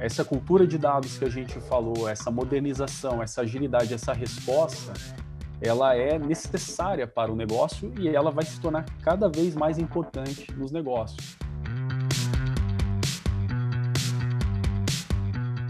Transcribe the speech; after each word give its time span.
essa 0.00 0.24
cultura 0.24 0.66
de 0.66 0.78
dados 0.78 1.18
que 1.18 1.26
a 1.26 1.28
gente 1.28 1.60
falou, 1.60 2.08
essa 2.08 2.30
modernização, 2.30 3.22
essa 3.22 3.42
agilidade, 3.42 3.92
essa 3.92 4.14
resposta, 4.14 4.94
ela 5.60 5.94
é 5.94 6.18
necessária 6.18 7.06
para 7.06 7.30
o 7.30 7.36
negócio 7.36 7.92
e 7.98 8.08
ela 8.08 8.30
vai 8.30 8.46
se 8.46 8.58
tornar 8.58 8.86
cada 9.02 9.28
vez 9.28 9.54
mais 9.54 9.78
importante 9.78 10.50
nos 10.56 10.72
negócios. 10.72 11.36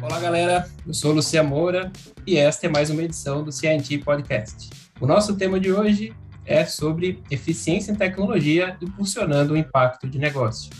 Olá, 0.01 0.21
galera. 0.21 0.71
Eu 0.87 0.95
sou 0.95 1.12
Lucia 1.12 1.43
Moura 1.43 1.91
e 2.25 2.37
esta 2.37 2.67
é 2.67 2.71
mais 2.71 2.89
uma 2.89 3.03
edição 3.03 3.43
do 3.43 3.51
CNT 3.51 3.99
Podcast. 3.99 4.71
O 5.01 5.07
nosso 5.09 5.37
tema 5.37 5.59
de 5.59 5.73
hoje 5.73 6.15
é 6.47 6.65
sobre 6.65 7.21
eficiência 7.33 7.91
em 7.91 7.97
tecnologia 7.97 8.77
impulsionando 8.81 9.55
o 9.55 9.57
impacto 9.57 10.09
de 10.09 10.21
negócio. 10.21 10.71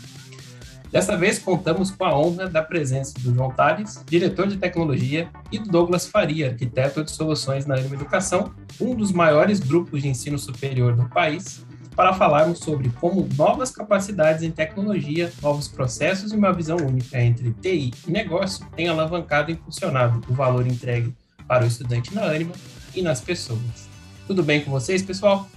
Dessa 0.91 1.15
vez, 1.15 1.39
contamos 1.39 1.89
com 1.89 2.03
a 2.03 2.19
honra 2.19 2.49
da 2.49 2.61
presença 2.61 3.13
do 3.19 3.33
João 3.33 3.49
Tales, 3.49 4.03
diretor 4.05 4.47
de 4.47 4.57
tecnologia, 4.57 5.29
e 5.49 5.57
do 5.57 5.69
Douglas 5.69 6.05
Faria, 6.05 6.49
arquiteto 6.49 7.01
de 7.01 7.11
soluções 7.11 7.65
na 7.65 7.79
Educação, 7.79 8.53
um 8.79 8.93
dos 8.93 9.13
maiores 9.13 9.61
grupos 9.61 10.01
de 10.01 10.09
ensino 10.09 10.37
superior 10.37 10.93
do 10.93 11.07
país, 11.07 11.65
para 11.95 12.13
falarmos 12.13 12.59
sobre 12.59 12.89
como 12.99 13.27
novas 13.37 13.71
capacidades 13.71 14.43
em 14.43 14.51
tecnologia, 14.51 15.31
novos 15.41 15.69
processos 15.69 16.33
e 16.33 16.35
uma 16.35 16.51
visão 16.51 16.77
única 16.77 17.21
entre 17.21 17.53
TI 17.53 17.93
e 18.07 18.11
negócio 18.11 18.65
têm 18.75 18.87
alavancado 18.87 19.49
e 19.49 19.53
impulsionado 19.53 20.21
o 20.29 20.33
valor 20.33 20.67
entregue 20.67 21.15
para 21.47 21.63
o 21.63 21.67
estudante 21.67 22.13
na 22.13 22.23
Anima 22.23 22.53
e 22.95 23.01
nas 23.01 23.21
pessoas. 23.21 23.89
Tudo 24.25 24.43
bem 24.43 24.61
com 24.61 24.71
vocês, 24.71 25.01
pessoal? 25.01 25.47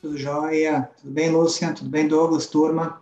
Tudo 0.00 0.16
jóia. 0.16 0.88
Tudo 1.00 1.12
bem, 1.12 1.30
Lúcia? 1.30 1.72
Tudo 1.72 1.90
bem, 1.90 2.08
Douglas, 2.08 2.46
turma? 2.46 3.01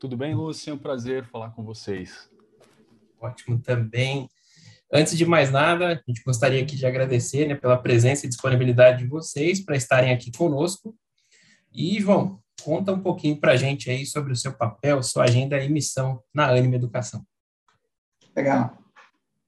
Tudo 0.00 0.16
bem, 0.16 0.34
Lúcio? 0.34 0.70
É 0.70 0.72
um 0.72 0.78
prazer 0.78 1.26
falar 1.26 1.50
com 1.50 1.62
vocês. 1.62 2.26
Ótimo 3.20 3.58
também. 3.58 4.30
Antes 4.90 5.14
de 5.14 5.26
mais 5.26 5.50
nada, 5.50 5.88
a 5.92 5.94
gente 6.08 6.22
gostaria 6.24 6.62
aqui 6.62 6.74
de 6.74 6.86
agradecer 6.86 7.46
né, 7.46 7.54
pela 7.54 7.76
presença 7.76 8.24
e 8.24 8.28
disponibilidade 8.30 9.02
de 9.02 9.06
vocês 9.06 9.60
para 9.60 9.76
estarem 9.76 10.10
aqui 10.10 10.32
conosco. 10.32 10.96
E, 11.70 12.00
João, 12.00 12.40
conta 12.62 12.92
um 12.92 13.00
pouquinho 13.02 13.38
para 13.38 13.52
a 13.52 13.56
gente 13.56 13.90
aí 13.90 14.06
sobre 14.06 14.32
o 14.32 14.36
seu 14.36 14.54
papel, 14.54 15.02
sua 15.02 15.24
agenda 15.24 15.62
e 15.62 15.68
missão 15.68 16.22
na 16.32 16.48
Anime 16.48 16.76
Educação. 16.76 17.22
Legal. 18.34 18.78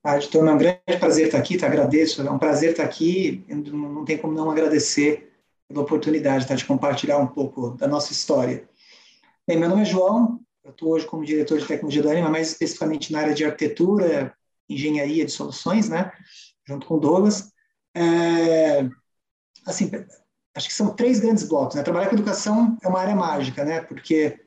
Ah, 0.04 0.18
editor, 0.18 0.46
é 0.46 0.52
um 0.52 0.58
grande 0.58 0.98
prazer 1.00 1.26
estar 1.28 1.38
aqui, 1.38 1.56
te 1.56 1.64
agradeço, 1.64 2.20
é 2.20 2.30
um 2.30 2.38
prazer 2.38 2.72
estar 2.72 2.84
aqui, 2.84 3.42
não 3.48 4.04
tem 4.04 4.18
como 4.18 4.34
não 4.34 4.50
agradecer 4.50 5.32
pela 5.66 5.80
oportunidade 5.80 6.46
tá, 6.46 6.54
de 6.54 6.66
compartilhar 6.66 7.16
um 7.16 7.26
pouco 7.26 7.70
da 7.70 7.88
nossa 7.88 8.12
história. 8.12 8.68
Bem, 9.46 9.58
meu 9.58 9.68
nome 9.68 9.82
é 9.82 9.86
João, 9.86 10.41
estou 10.70 10.90
hoje 10.90 11.06
como 11.06 11.24
diretor 11.24 11.58
de 11.58 11.66
tecnologia 11.66 12.02
da 12.02 12.10
Anima, 12.10 12.30
mais 12.30 12.52
especificamente 12.52 13.12
na 13.12 13.20
área 13.20 13.34
de 13.34 13.44
arquitetura, 13.44 14.34
engenharia 14.68 15.24
de 15.24 15.32
soluções, 15.32 15.88
né? 15.88 16.12
Junto 16.66 16.86
com 16.86 16.94
o 16.94 17.00
Douglas. 17.00 17.50
É, 17.94 18.88
assim, 19.66 19.90
acho 20.54 20.68
que 20.68 20.74
são 20.74 20.94
três 20.94 21.20
grandes 21.20 21.44
blocos. 21.44 21.74
Né? 21.74 21.82
Trabalhar 21.82 22.08
com 22.08 22.14
educação 22.14 22.76
é 22.82 22.88
uma 22.88 23.00
área 23.00 23.16
mágica, 23.16 23.64
né? 23.64 23.80
Porque 23.80 24.38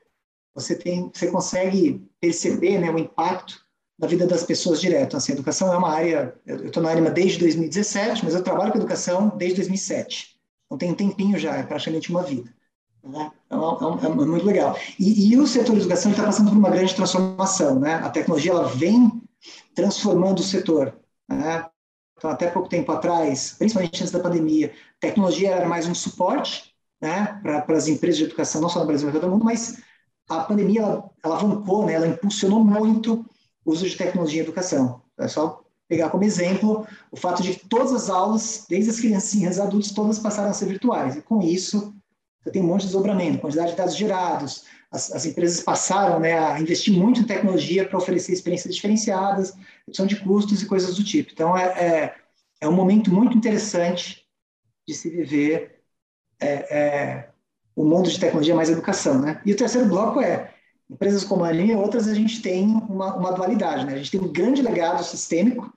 você 0.53 0.75
tem, 0.75 1.11
você 1.13 1.27
consegue 1.27 2.08
perceber, 2.19 2.80
né, 2.80 2.89
o 2.89 2.97
impacto 2.97 3.66
da 3.99 4.08
vida 4.08 4.25
das 4.25 4.43
pessoas 4.43 4.80
direto. 4.80 5.17
Assim, 5.17 5.33
educação 5.33 5.71
é 5.73 5.77
uma 5.77 5.91
área. 5.91 6.36
Eu 6.45 6.67
estou 6.67 6.81
na 6.81 6.91
Anima 6.91 7.09
desde 7.09 7.39
2017, 7.39 8.23
mas 8.23 8.33
eu 8.33 8.43
trabalho 8.43 8.71
com 8.71 8.77
educação 8.77 9.30
desde 9.38 9.58
2007. 9.58 10.36
Então 10.66 10.77
tem 10.77 10.91
um 10.91 10.95
tempinho 10.95 11.38
já, 11.38 11.55
é 11.58 11.63
praticamente 11.63 12.09
uma 12.09 12.23
vida. 12.23 12.53
Né? 13.06 13.31
É, 13.50 13.56
é, 13.56 14.06
é, 14.06 14.09
muito 14.09 14.45
legal. 14.45 14.78
E, 15.00 15.31
e, 15.31 15.38
o 15.38 15.45
setor 15.45 15.73
de 15.75 15.81
educação 15.81 16.11
está 16.11 16.23
passando 16.23 16.50
por 16.50 16.58
uma 16.58 16.70
grande 16.70 16.95
transformação. 16.95 17.80
Né? 17.80 17.95
A 17.95 18.09
tecnologia 18.09 18.52
ela 18.52 18.67
vem 18.67 19.22
transformando 19.75 20.39
o 20.39 20.44
setor. 20.44 20.98
Né? 21.30 21.66
Então, 22.17 22.30
até 22.31 22.50
pouco 22.50 22.70
tempo 22.70 22.92
atrás, 22.92 23.56
principalmente 23.58 24.02
antes 24.02 24.11
da 24.11 24.20
pandemia, 24.20 24.73
tecnologia 24.99 25.52
era 25.52 25.67
mais 25.67 25.86
um 25.88 25.94
suporte 25.94 26.73
né, 27.02 27.39
para 27.44 27.77
as 27.77 27.88
empresas 27.88 28.17
de 28.17 28.23
educação, 28.23 28.61
não 28.61 28.70
só 28.70 28.80
no 28.80 28.88
Brasil, 28.88 29.08
mas 29.08 29.20
todo 29.20 29.30
mundo, 29.30 29.44
mas 29.44 29.82
a 30.30 30.39
pandemia 30.39 30.82
ela 30.82 31.11
alavancou, 31.21 31.86
né, 31.86 31.94
ela 31.94 32.08
impulsionou 32.08 32.64
muito 32.64 33.26
o 33.65 33.71
uso 33.71 33.88
de 33.88 33.98
tecnologia 33.98 34.39
em 34.42 34.44
educação. 34.44 35.02
É 35.17 35.27
só 35.27 35.61
pegar 35.88 36.10
como 36.10 36.23
exemplo 36.23 36.88
o 37.11 37.17
fato 37.17 37.44
de 37.44 37.54
que 37.54 37.67
todas 37.67 37.94
as 37.94 38.10
aulas, 38.10 38.65
desde 38.67 38.89
as 38.89 38.99
criancinhas, 38.99 39.60
adultos, 39.60 39.92
todas 39.92 40.17
passaram 40.17 40.49
a 40.49 40.54
ser 40.54 40.67
virtuais. 40.67 41.15
E 41.15 41.21
com 41.21 41.42
isso, 41.42 41.94
você 42.45 42.52
tem 42.52 42.61
um 42.61 42.67
monte 42.67 42.82
de 42.82 42.88
desdobramento, 42.88 43.39
quantidade 43.39 43.72
de 43.72 43.78
dados 43.78 43.95
gerados, 43.95 44.66
as, 44.92 45.11
as 45.11 45.26
empresas 45.26 45.61
passaram 45.61 46.20
né, 46.20 46.38
a 46.38 46.60
investir 46.60 46.94
muito 46.94 47.20
em 47.20 47.23
tecnologia 47.23 47.88
para 47.88 47.98
oferecer 47.98 48.33
experiências 48.33 48.76
diferenciadas, 48.76 49.54
redução 49.88 50.06
de 50.06 50.17
custos 50.17 50.61
e 50.61 50.67
coisas 50.67 50.95
do 50.95 51.04
tipo. 51.04 51.32
Então, 51.33 51.58
é, 51.58 51.64
é, 51.64 52.16
é 52.61 52.70
um 52.70 52.72
momento 52.72 53.11
muito 53.11 53.36
interessante 53.36 54.23
de 54.88 54.94
se 54.94 55.10
viver 55.10 55.82
é, 56.39 56.48
é, 56.48 57.30
o 57.76 57.83
mundo 57.83 58.11
de 58.11 58.20
tecnologia 58.20 58.54
mais 58.54 58.70
educação. 58.70 59.20
Né? 59.20 59.42
E 59.44 59.52
o 59.52 59.58
terceiro 59.58 59.88
bloco 59.88 60.22
é, 60.22 60.54
empresas 60.88 61.23
como 61.23 61.44
a 61.44 61.52
linha 61.52 61.73
e 61.73 61.77
outras, 61.77 62.08
a 62.08 62.14
gente 62.14 62.44
tem 62.44 62.67
uma, 62.67 63.16
uma 63.16 63.32
dualidade. 63.32 63.88
Né? 63.88 63.94
A 63.94 63.98
gente 63.98 64.12
tem 64.12 64.22
um 64.22 64.32
grande 64.32 64.62
legado 64.62 65.04
sistêmico 65.04 65.73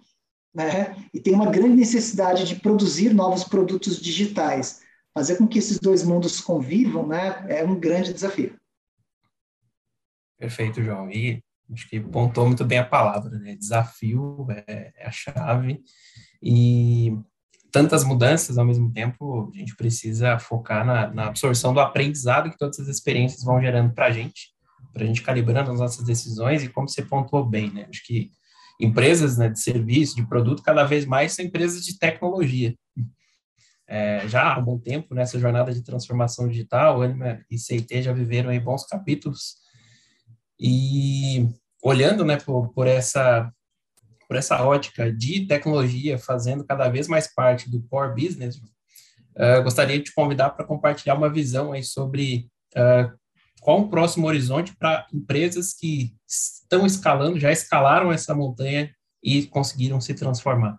né? 0.54 0.94
e 1.14 1.18
tem 1.18 1.32
uma 1.32 1.50
grande 1.50 1.76
necessidade 1.76 2.44
de 2.44 2.56
produzir 2.56 3.14
novos 3.14 3.42
produtos 3.42 3.98
digitais 3.98 4.86
fazer 5.18 5.36
com 5.36 5.48
que 5.48 5.58
esses 5.58 5.80
dois 5.80 6.04
mundos 6.04 6.40
convivam, 6.40 7.04
né, 7.04 7.44
é 7.48 7.64
um 7.64 7.74
grande 7.74 8.12
desafio. 8.12 8.54
Perfeito, 10.38 10.80
João. 10.80 11.10
E 11.10 11.42
acho 11.72 11.88
que 11.88 11.98
pontou 11.98 12.46
muito 12.46 12.64
bem 12.64 12.78
a 12.78 12.84
palavra, 12.84 13.36
né? 13.36 13.56
Desafio 13.56 14.46
é, 14.48 14.92
é 14.94 15.06
a 15.08 15.10
chave. 15.10 15.82
E 16.40 17.18
tantas 17.72 18.04
mudanças 18.04 18.58
ao 18.58 18.64
mesmo 18.64 18.92
tempo, 18.92 19.50
a 19.52 19.58
gente 19.58 19.74
precisa 19.74 20.38
focar 20.38 20.86
na, 20.86 21.12
na 21.12 21.26
absorção 21.26 21.74
do 21.74 21.80
aprendizado 21.80 22.48
que 22.48 22.56
todas 22.56 22.78
as 22.78 22.86
experiências 22.86 23.42
vão 23.42 23.60
gerando 23.60 23.92
para 23.92 24.06
a 24.06 24.12
gente, 24.12 24.52
para 24.92 25.02
a 25.02 25.06
gente 25.06 25.20
calibrando 25.20 25.72
as 25.72 25.80
nossas 25.80 26.04
decisões 26.04 26.62
e 26.62 26.68
como 26.68 26.88
você 26.88 27.02
pontuou 27.02 27.44
bem, 27.44 27.72
né? 27.72 27.88
Acho 27.90 28.06
que 28.06 28.30
empresas 28.80 29.36
né, 29.36 29.48
de 29.48 29.60
serviço, 29.60 30.14
de 30.14 30.24
produto, 30.24 30.62
cada 30.62 30.84
vez 30.84 31.04
mais 31.04 31.32
são 31.32 31.44
empresas 31.44 31.84
de 31.84 31.98
tecnologia 31.98 32.72
é, 33.88 34.28
já 34.28 34.52
há 34.52 34.58
um 34.58 34.64
bom 34.64 34.78
tempo 34.78 35.14
nessa 35.14 35.38
jornada 35.38 35.72
de 35.72 35.82
transformação 35.82 36.46
digital, 36.46 37.00
Anima 37.00 37.40
e 37.50 37.58
CIT 37.58 38.02
já 38.02 38.12
viveram 38.12 38.50
aí 38.50 38.60
bons 38.60 38.84
capítulos, 38.84 39.56
e 40.60 41.48
olhando 41.82 42.24
né, 42.24 42.36
por, 42.36 42.68
por, 42.74 42.86
essa, 42.86 43.50
por 44.26 44.36
essa 44.36 44.62
ótica 44.62 45.10
de 45.10 45.46
tecnologia 45.46 46.18
fazendo 46.18 46.64
cada 46.64 46.88
vez 46.88 47.08
mais 47.08 47.32
parte 47.32 47.70
do 47.70 47.82
core 47.84 48.14
business, 48.14 48.56
uh, 48.56 49.62
gostaria 49.62 49.96
de 49.96 50.04
te 50.04 50.14
convidar 50.14 50.50
para 50.50 50.66
compartilhar 50.66 51.14
uma 51.14 51.32
visão 51.32 51.72
aí 51.72 51.82
sobre 51.82 52.50
uh, 52.76 53.16
qual 53.60 53.80
o 53.80 53.88
próximo 53.88 54.26
horizonte 54.26 54.76
para 54.76 55.06
empresas 55.12 55.72
que 55.72 56.14
estão 56.28 56.84
escalando, 56.84 57.40
já 57.40 57.50
escalaram 57.50 58.12
essa 58.12 58.34
montanha 58.34 58.92
e 59.22 59.46
conseguiram 59.46 60.00
se 60.00 60.12
transformar. 60.14 60.78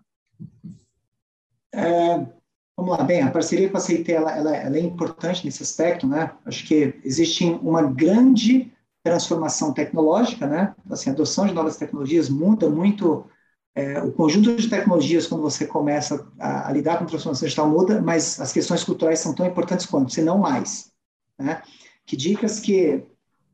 É, 1.74 2.39
Vamos 2.80 2.96
lá, 2.96 3.04
bem, 3.04 3.20
a 3.20 3.30
parceria 3.30 3.68
com 3.68 3.76
a 3.76 3.80
CIT 3.80 4.10
ela, 4.10 4.34
ela, 4.34 4.56
ela, 4.56 4.74
é 4.74 4.80
importante 4.80 5.44
nesse 5.44 5.62
aspecto, 5.62 6.06
né? 6.06 6.32
Acho 6.46 6.66
que 6.66 6.98
existe 7.04 7.44
uma 7.44 7.82
grande 7.82 8.72
transformação 9.04 9.74
tecnológica, 9.74 10.46
né? 10.46 10.74
Assim, 10.88 11.10
a 11.10 11.12
adoção 11.12 11.46
de 11.46 11.52
novas 11.52 11.76
tecnologias 11.76 12.30
muda 12.30 12.70
muito 12.70 13.26
é, 13.74 14.00
o 14.00 14.10
conjunto 14.10 14.56
de 14.56 14.70
tecnologias 14.70 15.26
quando 15.26 15.42
você 15.42 15.66
começa 15.66 16.26
a, 16.38 16.70
a, 16.70 16.72
lidar 16.72 16.98
com 16.98 17.04
transformação 17.04 17.44
digital 17.44 17.68
muda, 17.68 18.00
mas 18.00 18.40
as 18.40 18.50
questões 18.50 18.82
culturais 18.82 19.18
são 19.18 19.34
tão 19.34 19.44
importantes 19.44 19.84
quanto, 19.84 20.14
se 20.14 20.22
não 20.22 20.38
mais, 20.38 20.90
né? 21.38 21.60
Que 22.06 22.16
dicas 22.16 22.58
que 22.58 23.04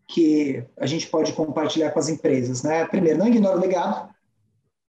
que 0.08 0.64
a 0.78 0.86
gente 0.86 1.08
pode 1.08 1.32
compartilhar 1.32 1.90
com 1.90 1.98
as 1.98 2.08
empresas, 2.08 2.62
né? 2.62 2.86
Primeiro, 2.86 3.18
não 3.18 3.26
ignore 3.26 3.56
o 3.56 3.60
legado, 3.60 4.08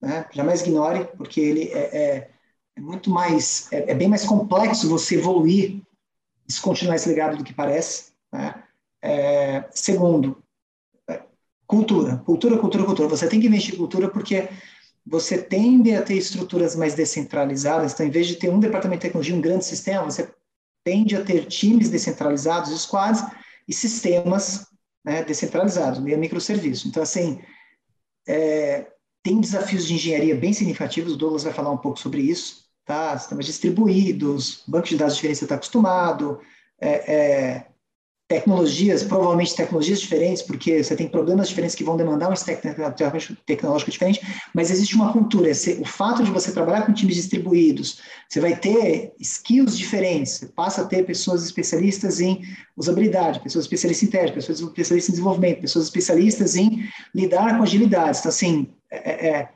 né? 0.01 0.25
Jamais 0.33 0.61
ignore, 0.61 1.07
porque 1.15 1.39
ele 1.39 1.69
é, 1.71 1.97
é 1.97 2.34
é 2.75 2.81
muito 2.81 3.09
mais, 3.09 3.71
é, 3.71 3.91
é, 3.91 3.95
bem 3.95 4.07
mais 4.07 4.25
complexo 4.25 4.89
você 4.89 5.15
evoluir, 5.15 5.81
descontinuar 6.45 6.95
esse 6.95 7.07
legado 7.07 7.37
do 7.37 7.43
que 7.43 7.53
parece. 7.53 8.11
Né? 8.31 8.63
É, 9.01 9.65
segundo, 9.71 10.43
é, 11.09 11.21
cultura, 11.65 12.17
cultura, 12.17 12.57
cultura, 12.57 12.83
cultura. 12.83 13.09
Você 13.09 13.27
tem 13.27 13.39
que 13.39 13.47
investir 13.47 13.75
em 13.75 13.77
cultura 13.77 14.09
porque 14.09 14.49
você 15.05 15.37
tende 15.41 15.95
a 15.95 16.01
ter 16.01 16.15
estruturas 16.15 16.75
mais 16.75 16.95
descentralizadas. 16.95 17.93
Então, 17.93 18.05
em 18.05 18.11
vez 18.11 18.27
de 18.27 18.35
ter 18.35 18.49
um 18.49 18.59
departamento 18.59 18.99
de 18.99 19.07
tecnologia, 19.07 19.35
um 19.35 19.41
grande 19.41 19.63
sistema, 19.63 20.03
você 20.03 20.29
tende 20.83 21.15
a 21.15 21.23
ter 21.23 21.45
times 21.45 21.89
descentralizados, 21.89 22.81
squads 22.81 23.23
e 23.67 23.73
sistemas 23.73 24.67
né, 25.03 25.23
descentralizados, 25.23 25.99
meio 25.99 26.17
microserviço. 26.17 26.87
Então, 26.87 27.01
assim, 27.01 27.39
é, 28.27 28.87
tem 29.23 29.39
desafios 29.39 29.87
de 29.87 29.93
engenharia 29.93 30.35
bem 30.35 30.51
significativos, 30.51 31.13
o 31.13 31.17
Douglas 31.17 31.43
vai 31.43 31.53
falar 31.53 31.71
um 31.71 31.77
pouco 31.77 31.99
sobre 31.99 32.21
isso 32.21 32.64
tá? 32.85 33.17
sistemas 33.17 33.45
distribuídos, 33.45 34.63
banco 34.67 34.87
de 34.87 34.95
dados 34.95 35.15
diferentes 35.15 35.39
você 35.39 35.45
está 35.45 35.55
acostumado, 35.55 36.39
é, 36.79 37.13
é, 37.13 37.65
tecnologias, 38.27 39.03
provavelmente 39.03 39.55
tecnologias 39.55 40.01
diferentes, 40.01 40.41
porque 40.41 40.83
você 40.83 40.95
tem 40.95 41.07
problemas 41.07 41.47
diferentes 41.47 41.75
que 41.75 41.83
vão 41.83 41.95
demandar 41.95 42.29
um 42.29 42.33
stack 42.33 42.61
tecnológico 43.45 43.91
diferente, 43.91 44.19
mas 44.53 44.71
existe 44.71 44.95
uma 44.95 45.13
cultura. 45.13 45.51
O 45.79 45.85
fato 45.85 46.23
de 46.23 46.31
você 46.31 46.51
trabalhar 46.51 46.85
com 46.85 46.93
times 46.93 47.15
distribuídos, 47.15 47.99
você 48.27 48.39
vai 48.39 48.55
ter 48.55 49.13
skills 49.19 49.77
diferentes, 49.77 50.33
você 50.33 50.47
passa 50.47 50.81
a 50.81 50.85
ter 50.85 51.05
pessoas 51.05 51.43
especialistas 51.43 52.19
em 52.19 52.41
usabilidade, 52.75 53.41
pessoas 53.41 53.65
especialistas 53.65 54.07
em 54.07 54.11
teste, 54.11 54.33
pessoas 54.33 54.59
especialistas 54.59 55.09
em 55.09 55.11
desenvolvimento, 55.11 55.61
pessoas 55.61 55.85
especialistas 55.85 56.55
em 56.55 56.89
lidar 57.13 57.57
com 57.57 57.63
agilidades. 57.63 58.21
Então, 58.21 58.29
assim, 58.29 58.73
é, 58.89 59.27
é, 59.27 59.49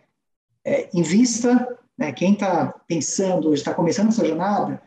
é, 0.63 0.89
invista, 0.93 1.78
né, 1.99 2.11
quem 2.13 2.33
está 2.33 2.67
pensando, 2.87 3.53
está 3.53 3.73
começando 3.73 4.07
essa 4.07 4.25
jornada, 4.25 4.81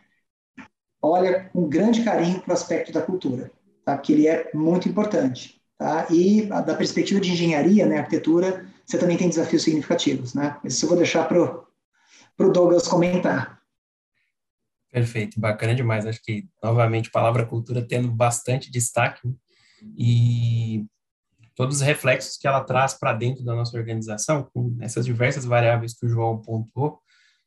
olha 1.01 1.49
com 1.49 1.69
grande 1.69 2.03
carinho 2.03 2.41
para 2.41 2.51
o 2.51 2.53
aspecto 2.53 2.91
da 2.91 3.01
cultura 3.01 3.51
tá? 3.83 3.97
que 3.97 4.13
ele 4.13 4.27
é 4.27 4.49
muito 4.53 4.87
importante. 4.89 5.61
Tá? 5.77 6.07
E 6.09 6.45
da 6.45 6.75
perspectiva 6.75 7.19
de 7.19 7.31
engenharia, 7.31 7.85
né, 7.85 7.99
arquitetura, 7.99 8.65
você 8.85 8.97
também 8.97 9.17
tem 9.17 9.29
desafios 9.29 9.63
significativos. 9.63 10.33
Né? 10.33 10.57
Isso 10.63 10.85
eu 10.85 10.89
vou 10.89 10.97
deixar 10.97 11.27
para 11.27 11.41
o 11.41 12.51
Douglas 12.51 12.87
comentar. 12.87 13.61
Perfeito, 14.91 15.39
bacana 15.39 15.73
demais. 15.73 16.05
Acho 16.05 16.21
que, 16.21 16.47
novamente, 16.63 17.11
palavra 17.11 17.45
cultura 17.45 17.85
tendo 17.85 18.09
bastante 18.11 18.71
destaque 18.71 19.27
né? 19.27 19.33
e 19.97 20.85
todos 21.55 21.77
os 21.77 21.81
reflexos 21.81 22.37
que 22.37 22.47
ela 22.47 22.63
traz 22.63 22.93
para 22.93 23.13
dentro 23.13 23.43
da 23.43 23.55
nossa 23.55 23.77
organização, 23.77 24.49
com 24.53 24.75
essas 24.79 25.05
diversas 25.05 25.45
variáveis 25.45 25.93
que 25.93 26.05
o 26.05 26.09
João 26.09 26.39
pontuou, 26.39 26.99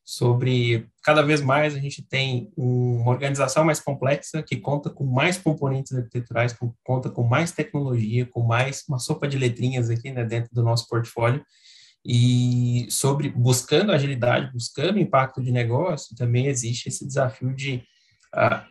sobre 0.09 0.87
cada 1.03 1.21
vez 1.21 1.41
mais 1.41 1.75
a 1.75 1.79
gente 1.79 2.01
tem 2.01 2.49
uma 2.55 3.11
organização 3.11 3.65
mais 3.65 3.81
complexa 3.81 4.41
que 4.41 4.55
conta 4.55 4.89
com 4.89 5.05
mais 5.05 5.37
componentes 5.37 5.93
arquiteturais, 5.93 6.53
com, 6.53 6.73
conta 6.81 7.09
com 7.09 7.23
mais 7.23 7.51
tecnologia, 7.51 8.25
com 8.25 8.41
mais 8.41 8.85
uma 8.87 8.99
sopa 8.99 9.27
de 9.27 9.37
letrinhas 9.37 9.89
aqui 9.89 10.09
né, 10.09 10.23
dentro 10.23 10.49
do 10.53 10.63
nosso 10.63 10.87
portfólio. 10.87 11.43
E 12.05 12.87
sobre 12.89 13.29
buscando 13.29 13.91
agilidade, 13.91 14.53
buscando 14.53 14.97
impacto 14.97 15.41
de 15.41 15.51
negócio, 15.51 16.15
também 16.15 16.47
existe 16.47 16.87
esse 16.87 17.05
desafio 17.05 17.53
de 17.53 17.83
uh, 18.33 18.63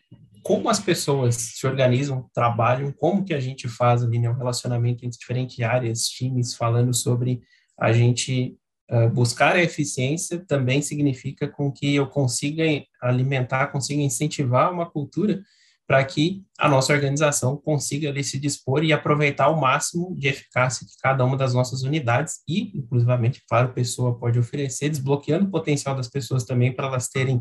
como 0.43 0.71
as 0.71 0.81
pessoas 0.81 1.35
se 1.35 1.67
organizam, 1.67 2.31
trabalham, 2.33 2.91
como 2.93 3.27
que 3.27 3.35
a 3.35 3.41
gente 3.41 3.69
faz 3.69 4.03
ali 4.03 4.19
né, 4.19 4.31
um 4.31 4.39
relacionamento 4.39 5.05
entre 5.05 5.19
diferentes 5.19 5.63
áreas, 5.63 6.09
times, 6.09 6.55
falando 6.55 6.95
sobre 6.95 7.43
a 7.79 7.93
gente 7.93 8.57
Uh, 8.89 9.11
buscar 9.11 9.57
a 9.57 9.63
eficiência 9.63 10.39
também 10.47 10.81
significa 10.81 11.49
com 11.49 11.73
que 11.73 11.97
eu 11.97 12.07
consiga 12.07 12.63
alimentar, 13.03 13.67
consiga 13.69 14.01
incentivar 14.01 14.73
uma 14.73 14.89
cultura 14.89 15.43
para 15.87 16.05
que 16.05 16.45
a 16.59 16.69
nossa 16.69 16.93
organização 16.93 17.57
consiga 17.57 18.09
ali 18.09 18.25
se 18.25 18.39
dispor 18.39 18.83
e 18.83 18.93
aproveitar 18.93 19.49
o 19.49 19.61
máximo 19.61 20.17
de 20.19 20.29
eficácia 20.29 20.87
que 20.87 20.95
cada 21.01 21.25
uma 21.25 21.37
das 21.37 21.55
nossas 21.55 21.83
unidades 21.83 22.41
e, 22.49 22.77
inclusivamente, 22.77 23.43
claro, 23.49 23.73
pessoa 23.73 24.19
pode 24.19 24.39
oferecer, 24.39 24.89
desbloqueando 24.89 25.47
o 25.47 25.51
potencial 25.51 25.95
das 25.95 26.09
pessoas 26.09 26.45
também 26.45 26.73
para 26.73 26.89
elas 26.89 27.09
terem 27.09 27.41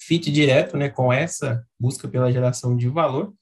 fit 0.00 0.32
direto, 0.32 0.76
né, 0.76 0.88
com 0.88 1.12
essa 1.12 1.62
busca 1.78 2.08
pela 2.08 2.32
geração 2.32 2.76
de 2.76 2.88
valor. 2.88 3.32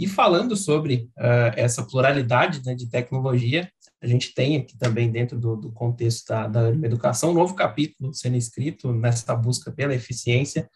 E 0.00 0.08
falando 0.08 0.56
sobre 0.56 1.10
uh, 1.18 1.52
essa 1.56 1.82
pluralidade 1.82 2.62
né, 2.64 2.74
de 2.74 2.88
tecnologia, 2.88 3.70
a 4.02 4.06
gente 4.06 4.32
tem 4.32 4.56
aqui 4.56 4.78
também, 4.78 5.12
dentro 5.12 5.38
do, 5.38 5.56
do 5.56 5.70
contexto 5.72 6.26
da, 6.26 6.48
da 6.48 6.70
educação, 6.70 7.32
um 7.32 7.34
novo 7.34 7.54
capítulo 7.54 8.14
sendo 8.14 8.34
escrito 8.38 8.94
nessa 8.94 9.36
busca 9.36 9.70
pela 9.70 9.94
eficiência. 9.94 10.70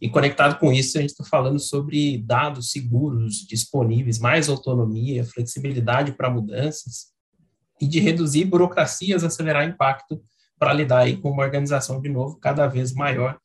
E 0.00 0.08
conectado 0.08 0.58
com 0.58 0.72
isso, 0.72 0.96
a 0.96 1.02
gente 1.02 1.10
está 1.10 1.22
falando 1.22 1.58
sobre 1.58 2.16
dados 2.16 2.70
seguros, 2.70 3.46
disponíveis, 3.46 4.18
mais 4.18 4.48
autonomia, 4.48 5.22
flexibilidade 5.22 6.12
para 6.12 6.30
mudanças 6.30 7.08
e 7.78 7.86
de 7.86 8.00
reduzir 8.00 8.46
burocracias, 8.46 9.22
acelerar 9.22 9.68
impacto 9.68 10.18
para 10.58 10.72
lidar 10.72 11.00
aí 11.00 11.18
com 11.18 11.30
uma 11.30 11.42
organização, 11.42 12.00
de 12.00 12.08
novo, 12.08 12.38
cada 12.40 12.66
vez 12.68 12.94
maior, 12.94 13.38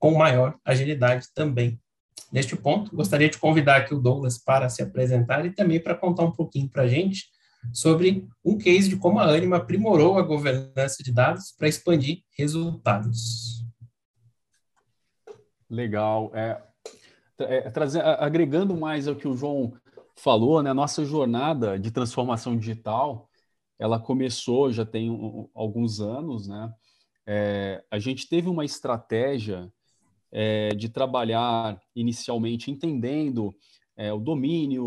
com 0.00 0.18
maior 0.18 0.56
agilidade 0.64 1.28
também. 1.32 1.80
Neste 2.32 2.56
ponto, 2.56 2.94
gostaria 2.96 3.28
de 3.28 3.38
convidar 3.38 3.76
aqui 3.76 3.94
o 3.94 4.00
Douglas 4.00 4.38
para 4.38 4.68
se 4.68 4.82
apresentar 4.82 5.44
e 5.44 5.50
também 5.50 5.78
para 5.78 5.94
contar 5.94 6.24
um 6.24 6.32
pouquinho 6.32 6.68
para 6.68 6.82
a 6.82 6.88
gente 6.88 7.26
sobre 7.72 8.26
um 8.44 8.56
case 8.58 8.88
de 8.88 8.96
como 8.96 9.18
a 9.18 9.24
Anima 9.24 9.58
aprimorou 9.58 10.18
a 10.18 10.22
governança 10.22 11.02
de 11.02 11.12
dados 11.12 11.52
para 11.52 11.68
expandir 11.68 12.22
resultados. 12.36 13.64
Legal. 15.70 16.30
É, 16.34 16.60
é, 17.38 17.70
trazer, 17.70 18.04
agregando 18.04 18.76
mais 18.76 19.06
ao 19.06 19.14
que 19.14 19.28
o 19.28 19.36
João 19.36 19.74
falou, 20.16 20.62
né, 20.62 20.72
nossa 20.72 21.04
jornada 21.04 21.78
de 21.78 21.90
transformação 21.90 22.56
digital, 22.56 23.28
ela 23.78 23.98
começou 23.98 24.72
já 24.72 24.84
tem 24.84 25.10
um, 25.10 25.48
alguns 25.54 26.00
anos, 26.00 26.46
né? 26.46 26.72
É, 27.26 27.82
a 27.90 27.98
gente 27.98 28.28
teve 28.28 28.48
uma 28.48 28.64
estratégia 28.64 29.72
é, 30.32 30.70
de 30.70 30.88
trabalhar 30.88 31.78
inicialmente 31.94 32.70
entendendo 32.70 33.54
é, 33.96 34.12
o 34.12 34.18
domínio, 34.18 34.84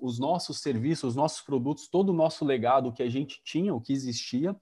os 0.00 0.18
nossos 0.18 0.60
serviços, 0.60 1.10
os 1.10 1.16
nossos 1.16 1.40
produtos, 1.42 1.88
todo 1.88 2.10
o 2.10 2.16
nosso 2.16 2.44
legado 2.44 2.92
que 2.92 3.02
a 3.02 3.08
gente 3.08 3.42
tinha, 3.44 3.74
o 3.74 3.80
que 3.80 3.92
existia, 3.92 4.56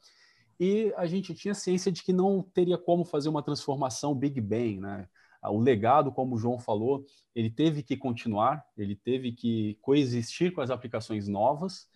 e 0.59 0.93
a 0.97 1.07
gente 1.07 1.35
tinha 1.35 1.53
ciência 1.53 1.93
de 1.93 2.03
que 2.03 2.13
não 2.13 2.43
teria 2.43 2.79
como 2.79 3.05
fazer 3.05 3.29
uma 3.29 3.43
transformação 3.43 4.15
Big 4.15 4.41
Bang, 4.41 4.81
né? 4.81 5.09
O 5.43 5.61
legado, 5.61 6.11
como 6.11 6.37
o 6.37 6.39
João 6.39 6.59
falou, 6.59 7.05
ele 7.35 7.51
teve 7.51 7.83
que 7.83 7.97
continuar, 7.97 8.65
ele 8.79 8.97
teve 8.97 9.33
que 9.33 9.77
coexistir 9.83 10.53
com 10.53 10.63
as 10.63 10.71
aplicações 10.71 11.29
novas. 11.29 11.87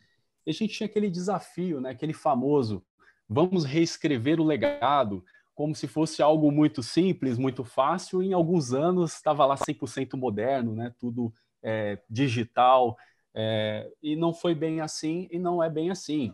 E 0.44 0.50
a 0.50 0.52
gente 0.52 0.74
tinha 0.74 0.86
aquele 0.86 1.08
desafio, 1.08 1.80
né? 1.80 1.90
aquele 1.90 2.12
famoso, 2.12 2.84
vamos 3.26 3.64
reescrever 3.64 4.38
o 4.38 4.44
legado, 4.44 5.24
como 5.58 5.74
se 5.74 5.88
fosse 5.88 6.22
algo 6.22 6.52
muito 6.52 6.84
simples, 6.84 7.36
muito 7.36 7.64
fácil, 7.64 8.22
em 8.22 8.32
alguns 8.32 8.72
anos 8.72 9.14
estava 9.14 9.44
lá 9.44 9.56
100% 9.56 10.16
moderno, 10.16 10.72
né? 10.72 10.94
tudo 11.00 11.32
é, 11.60 12.00
digital, 12.08 12.96
é, 13.34 13.90
e 14.00 14.14
não 14.14 14.32
foi 14.32 14.54
bem 14.54 14.80
assim 14.80 15.26
e 15.32 15.36
não 15.36 15.60
é 15.60 15.68
bem 15.68 15.90
assim. 15.90 16.32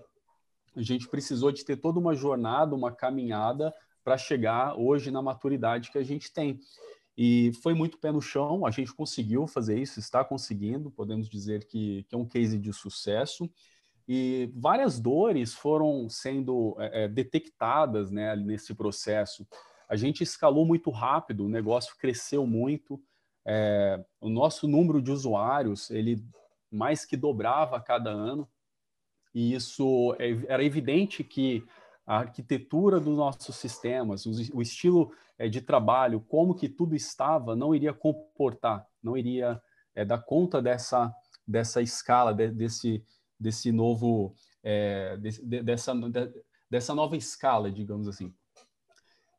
A 0.76 0.82
gente 0.82 1.08
precisou 1.08 1.50
de 1.50 1.64
ter 1.64 1.78
toda 1.78 1.98
uma 1.98 2.14
jornada, 2.14 2.74
uma 2.74 2.92
caminhada 2.92 3.72
para 4.04 4.18
chegar 4.18 4.78
hoje 4.78 5.10
na 5.10 5.22
maturidade 5.22 5.90
que 5.90 5.96
a 5.96 6.04
gente 6.04 6.30
tem. 6.30 6.60
E 7.16 7.50
foi 7.62 7.72
muito 7.72 7.96
pé 7.96 8.12
no 8.12 8.20
chão, 8.20 8.66
a 8.66 8.70
gente 8.70 8.92
conseguiu 8.92 9.46
fazer 9.46 9.78
isso, 9.78 10.00
está 10.00 10.22
conseguindo, 10.22 10.90
podemos 10.90 11.30
dizer 11.30 11.64
que, 11.64 12.04
que 12.10 12.14
é 12.14 12.18
um 12.18 12.28
case 12.28 12.58
de 12.58 12.74
sucesso. 12.74 13.50
E 14.06 14.50
várias 14.54 15.00
dores 15.00 15.54
foram 15.54 16.08
sendo 16.08 16.76
é, 16.78 17.04
é 17.04 17.08
detectadas 17.08 18.10
né, 18.10 18.36
nesse 18.36 18.74
processo. 18.74 19.46
A 19.88 19.96
gente 19.96 20.22
escalou 20.22 20.66
muito 20.66 20.90
rápido, 20.90 21.44
o 21.44 21.48
negócio 21.48 21.96
cresceu 21.96 22.46
muito, 22.46 23.00
é, 23.46 24.02
o 24.20 24.28
nosso 24.28 24.66
número 24.66 25.02
de 25.02 25.10
usuários 25.10 25.90
ele 25.90 26.24
mais 26.70 27.04
que 27.04 27.16
dobrava 27.16 27.76
a 27.76 27.80
cada 27.80 28.10
ano 28.10 28.48
e 29.34 29.54
isso 29.54 30.14
é, 30.18 30.30
era 30.48 30.64
evidente 30.64 31.22
que 31.22 31.64
a 32.06 32.18
arquitetura 32.18 33.00
dos 33.00 33.16
nossos 33.16 33.56
sistemas, 33.56 34.26
o, 34.26 34.60
estilo 34.60 35.12
é, 35.38 35.48
de 35.48 35.60
trabalho, 35.60 36.20
como 36.20 36.54
que 36.54 36.68
tudo 36.68 36.94
estava, 36.94 37.56
não 37.56 37.74
iria 37.74 37.92
comportar, 37.92 38.86
não 39.02 39.16
iria 39.16 39.60
dar 40.06 40.18
conta 40.18 40.60
dessa 40.60 41.14
dessa 41.46 41.82
escala, 41.82 42.32
de, 42.32 42.50
desse 42.50 43.04
desse 43.44 43.70
novo 43.70 44.34
é, 44.62 45.18
desse, 45.18 45.44
dessa 45.44 45.92
dessa 46.70 46.94
nova 46.94 47.16
escala, 47.16 47.70
digamos 47.70 48.08
assim. 48.08 48.34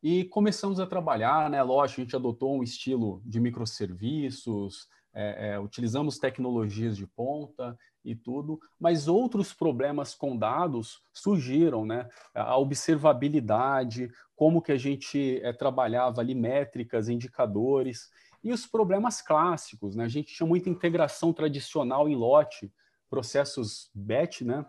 E 0.02 0.24
começamos 0.24 0.78
a 0.78 0.86
trabalhar, 0.86 1.50
né? 1.50 1.60
Lógico, 1.62 2.00
a 2.00 2.04
gente 2.04 2.16
adotou 2.16 2.56
um 2.56 2.62
estilo 2.62 3.20
de 3.24 3.40
microserviços, 3.40 4.88
é, 5.12 5.48
é, 5.48 5.60
utilizamos 5.60 6.18
tecnologias 6.18 6.96
de 6.96 7.06
ponta 7.06 7.76
e 8.04 8.14
tudo, 8.14 8.60
mas 8.78 9.08
outros 9.08 9.52
problemas 9.52 10.14
com 10.14 10.36
dados 10.36 11.02
surgiram, 11.12 11.84
né? 11.84 12.08
A 12.32 12.56
observabilidade, 12.56 14.10
como 14.36 14.62
que 14.62 14.70
a 14.70 14.78
gente 14.78 15.42
trabalhava 15.58 16.20
ali 16.20 16.34
métricas, 16.34 17.08
indicadores, 17.08 18.08
e 18.44 18.52
os 18.52 18.64
problemas 18.64 19.20
clássicos, 19.20 19.96
né? 19.96 20.04
A 20.04 20.08
gente 20.08 20.32
tinha 20.32 20.46
muita 20.46 20.70
integração 20.70 21.32
tradicional 21.32 22.08
em 22.08 22.14
lote, 22.14 22.72
processos 23.16 23.90
batch, 23.94 24.42
né? 24.42 24.66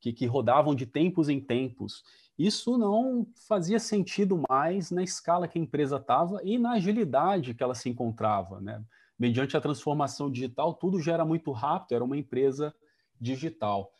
Que, 0.00 0.12
que 0.12 0.26
rodavam 0.26 0.74
de 0.74 0.86
tempos 0.86 1.28
em 1.28 1.40
tempos 1.40 2.04
isso 2.38 2.76
não 2.76 3.26
fazia 3.48 3.78
sentido 3.78 4.42
mais 4.48 4.90
na 4.90 5.02
escala 5.02 5.48
que 5.48 5.58
a 5.58 5.62
empresa 5.62 5.96
estava 5.96 6.40
e 6.44 6.58
na 6.58 6.72
agilidade 6.72 7.54
que 7.54 7.62
ela 7.62 7.74
se 7.74 7.88
encontrava. 7.88 8.60
Né? 8.60 8.82
Mediante 9.18 9.56
a 9.56 9.60
transformação 9.60 10.30
digital, 10.30 10.74
tudo 10.74 11.00
já 11.00 11.14
era 11.14 11.24
muito 11.24 11.50
rápido, 11.50 11.94
era 11.94 12.04
uma 12.04 12.16
empresa 12.16 12.74
digital. 13.18 13.90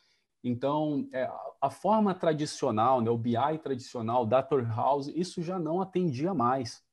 Então, 0.44 1.08
é, 1.12 1.30
a 1.60 1.70
forma 1.70 2.14
tradicional, 2.14 3.00
né, 3.00 3.10
o 3.10 3.16
BI 3.16 3.58
tradicional, 3.62 4.26
Data 4.26 4.54
House, 4.62 5.08
isso 5.08 5.42
já 5.42 5.58
não 5.58 5.80
atendia 5.80 6.34
mais. 6.34 6.84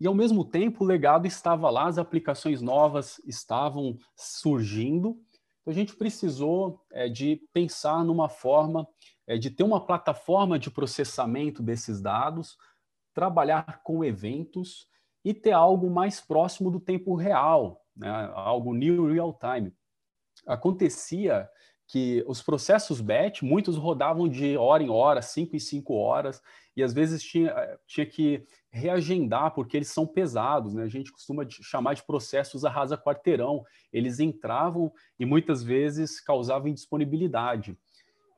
E 0.00 0.06
ao 0.06 0.14
mesmo 0.14 0.44
tempo, 0.44 0.82
o 0.82 0.86
legado 0.86 1.26
estava 1.26 1.70
lá, 1.70 1.86
as 1.86 1.98
aplicações 1.98 2.60
novas 2.60 3.20
estavam 3.24 3.96
surgindo. 4.16 5.20
A 5.68 5.72
gente 5.72 5.94
precisou 5.94 6.82
é, 6.90 7.10
de 7.10 7.46
pensar 7.52 8.02
numa 8.02 8.26
forma 8.26 8.88
é, 9.26 9.36
de 9.36 9.50
ter 9.50 9.62
uma 9.62 9.84
plataforma 9.84 10.58
de 10.58 10.70
processamento 10.70 11.62
desses 11.62 12.00
dados, 12.00 12.56
trabalhar 13.12 13.82
com 13.82 14.02
eventos 14.02 14.86
e 15.22 15.34
ter 15.34 15.52
algo 15.52 15.90
mais 15.90 16.22
próximo 16.22 16.70
do 16.70 16.80
tempo 16.80 17.14
real, 17.14 17.84
né? 17.94 18.08
algo 18.34 18.72
new 18.72 19.12
real 19.12 19.38
time. 19.38 19.70
Acontecia 20.46 21.46
que 21.86 22.24
os 22.26 22.40
processos 22.40 23.02
batch, 23.02 23.42
muitos 23.42 23.76
rodavam 23.76 24.26
de 24.26 24.56
hora 24.56 24.82
em 24.82 24.88
hora, 24.88 25.20
cinco 25.20 25.54
em 25.54 25.58
cinco 25.58 25.92
horas, 25.92 26.40
e 26.78 26.82
às 26.84 26.94
vezes 26.94 27.20
tinha, 27.24 27.76
tinha 27.88 28.06
que 28.06 28.46
reagendar, 28.70 29.52
porque 29.52 29.76
eles 29.76 29.88
são 29.88 30.06
pesados, 30.06 30.74
né? 30.74 30.84
A 30.84 30.88
gente 30.88 31.10
costuma 31.10 31.44
chamar 31.48 31.94
de 31.94 32.04
processos 32.04 32.64
arrasa 32.64 32.96
quarteirão. 32.96 33.64
Eles 33.92 34.20
entravam 34.20 34.92
e 35.18 35.26
muitas 35.26 35.60
vezes 35.60 36.20
causavam 36.20 36.68
indisponibilidade. 36.68 37.76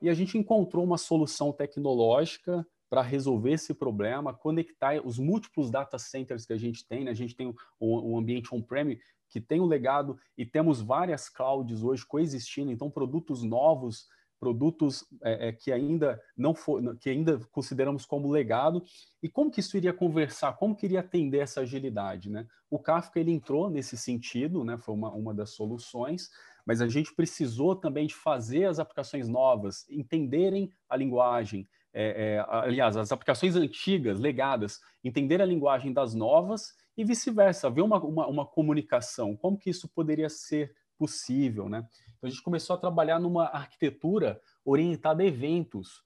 E 0.01 0.09
a 0.09 0.13
gente 0.15 0.39
encontrou 0.39 0.83
uma 0.83 0.97
solução 0.97 1.51
tecnológica 1.51 2.65
para 2.89 3.03
resolver 3.03 3.51
esse 3.51 3.75
problema, 3.75 4.33
conectar 4.33 4.99
os 5.05 5.19
múltiplos 5.19 5.69
data 5.69 5.99
centers 5.99 6.43
que 6.43 6.53
a 6.53 6.57
gente 6.57 6.83
tem. 6.87 7.03
Né? 7.03 7.11
A 7.11 7.13
gente 7.13 7.35
tem 7.35 7.53
um 7.79 8.17
ambiente 8.17 8.55
on-prem 8.55 8.99
que 9.29 9.39
tem 9.39 9.61
um 9.61 9.67
legado 9.67 10.17
e 10.35 10.47
temos 10.47 10.81
várias 10.81 11.29
clouds 11.29 11.83
hoje 11.83 12.03
coexistindo, 12.07 12.71
então 12.71 12.89
produtos 12.89 13.43
novos, 13.43 14.07
produtos 14.41 15.05
é, 15.23 15.49
é, 15.49 15.51
que 15.51 15.71
ainda 15.71 16.19
não 16.35 16.55
for, 16.55 16.97
que 16.97 17.11
ainda 17.11 17.39
consideramos 17.51 18.05
como 18.05 18.29
legado. 18.29 18.83
E 19.21 19.29
como 19.29 19.51
que 19.51 19.59
isso 19.59 19.77
iria 19.77 19.93
conversar? 19.93 20.53
Como 20.53 20.75
que 20.75 20.87
iria 20.87 21.01
atender 21.01 21.37
essa 21.37 21.61
agilidade? 21.61 22.29
Né? 22.29 22.47
O 22.69 22.79
Kafka 22.79 23.19
ele 23.19 23.31
entrou 23.31 23.69
nesse 23.69 23.95
sentido, 23.95 24.63
né? 24.63 24.77
foi 24.79 24.95
uma, 24.95 25.11
uma 25.11 25.33
das 25.33 25.51
soluções 25.51 26.29
mas 26.65 26.81
a 26.81 26.87
gente 26.87 27.13
precisou 27.13 27.75
também 27.75 28.07
de 28.07 28.15
fazer 28.15 28.65
as 28.65 28.79
aplicações 28.79 29.27
novas 29.27 29.85
entenderem 29.89 30.71
a 30.89 30.95
linguagem, 30.95 31.67
é, 31.93 32.35
é, 32.35 32.45
aliás, 32.47 32.95
as 32.95 33.11
aplicações 33.11 33.55
antigas, 33.55 34.19
legadas, 34.19 34.79
entender 35.03 35.41
a 35.41 35.45
linguagem 35.45 35.91
das 35.91 36.13
novas 36.13 36.73
e 36.95 37.03
vice-versa, 37.03 37.67
haver 37.67 37.81
uma, 37.81 37.99
uma, 37.99 38.27
uma, 38.27 38.45
comunicação, 38.45 39.35
como 39.35 39.57
que 39.57 39.69
isso 39.69 39.87
poderia 39.89 40.29
ser 40.29 40.73
possível, 40.97 41.67
né? 41.67 41.85
Então, 42.21 42.27
a 42.27 42.29
gente 42.29 42.43
começou 42.43 42.75
a 42.75 42.79
trabalhar 42.79 43.19
numa 43.19 43.45
arquitetura 43.45 44.39
orientada 44.63 45.23
a 45.23 45.25
eventos. 45.25 46.03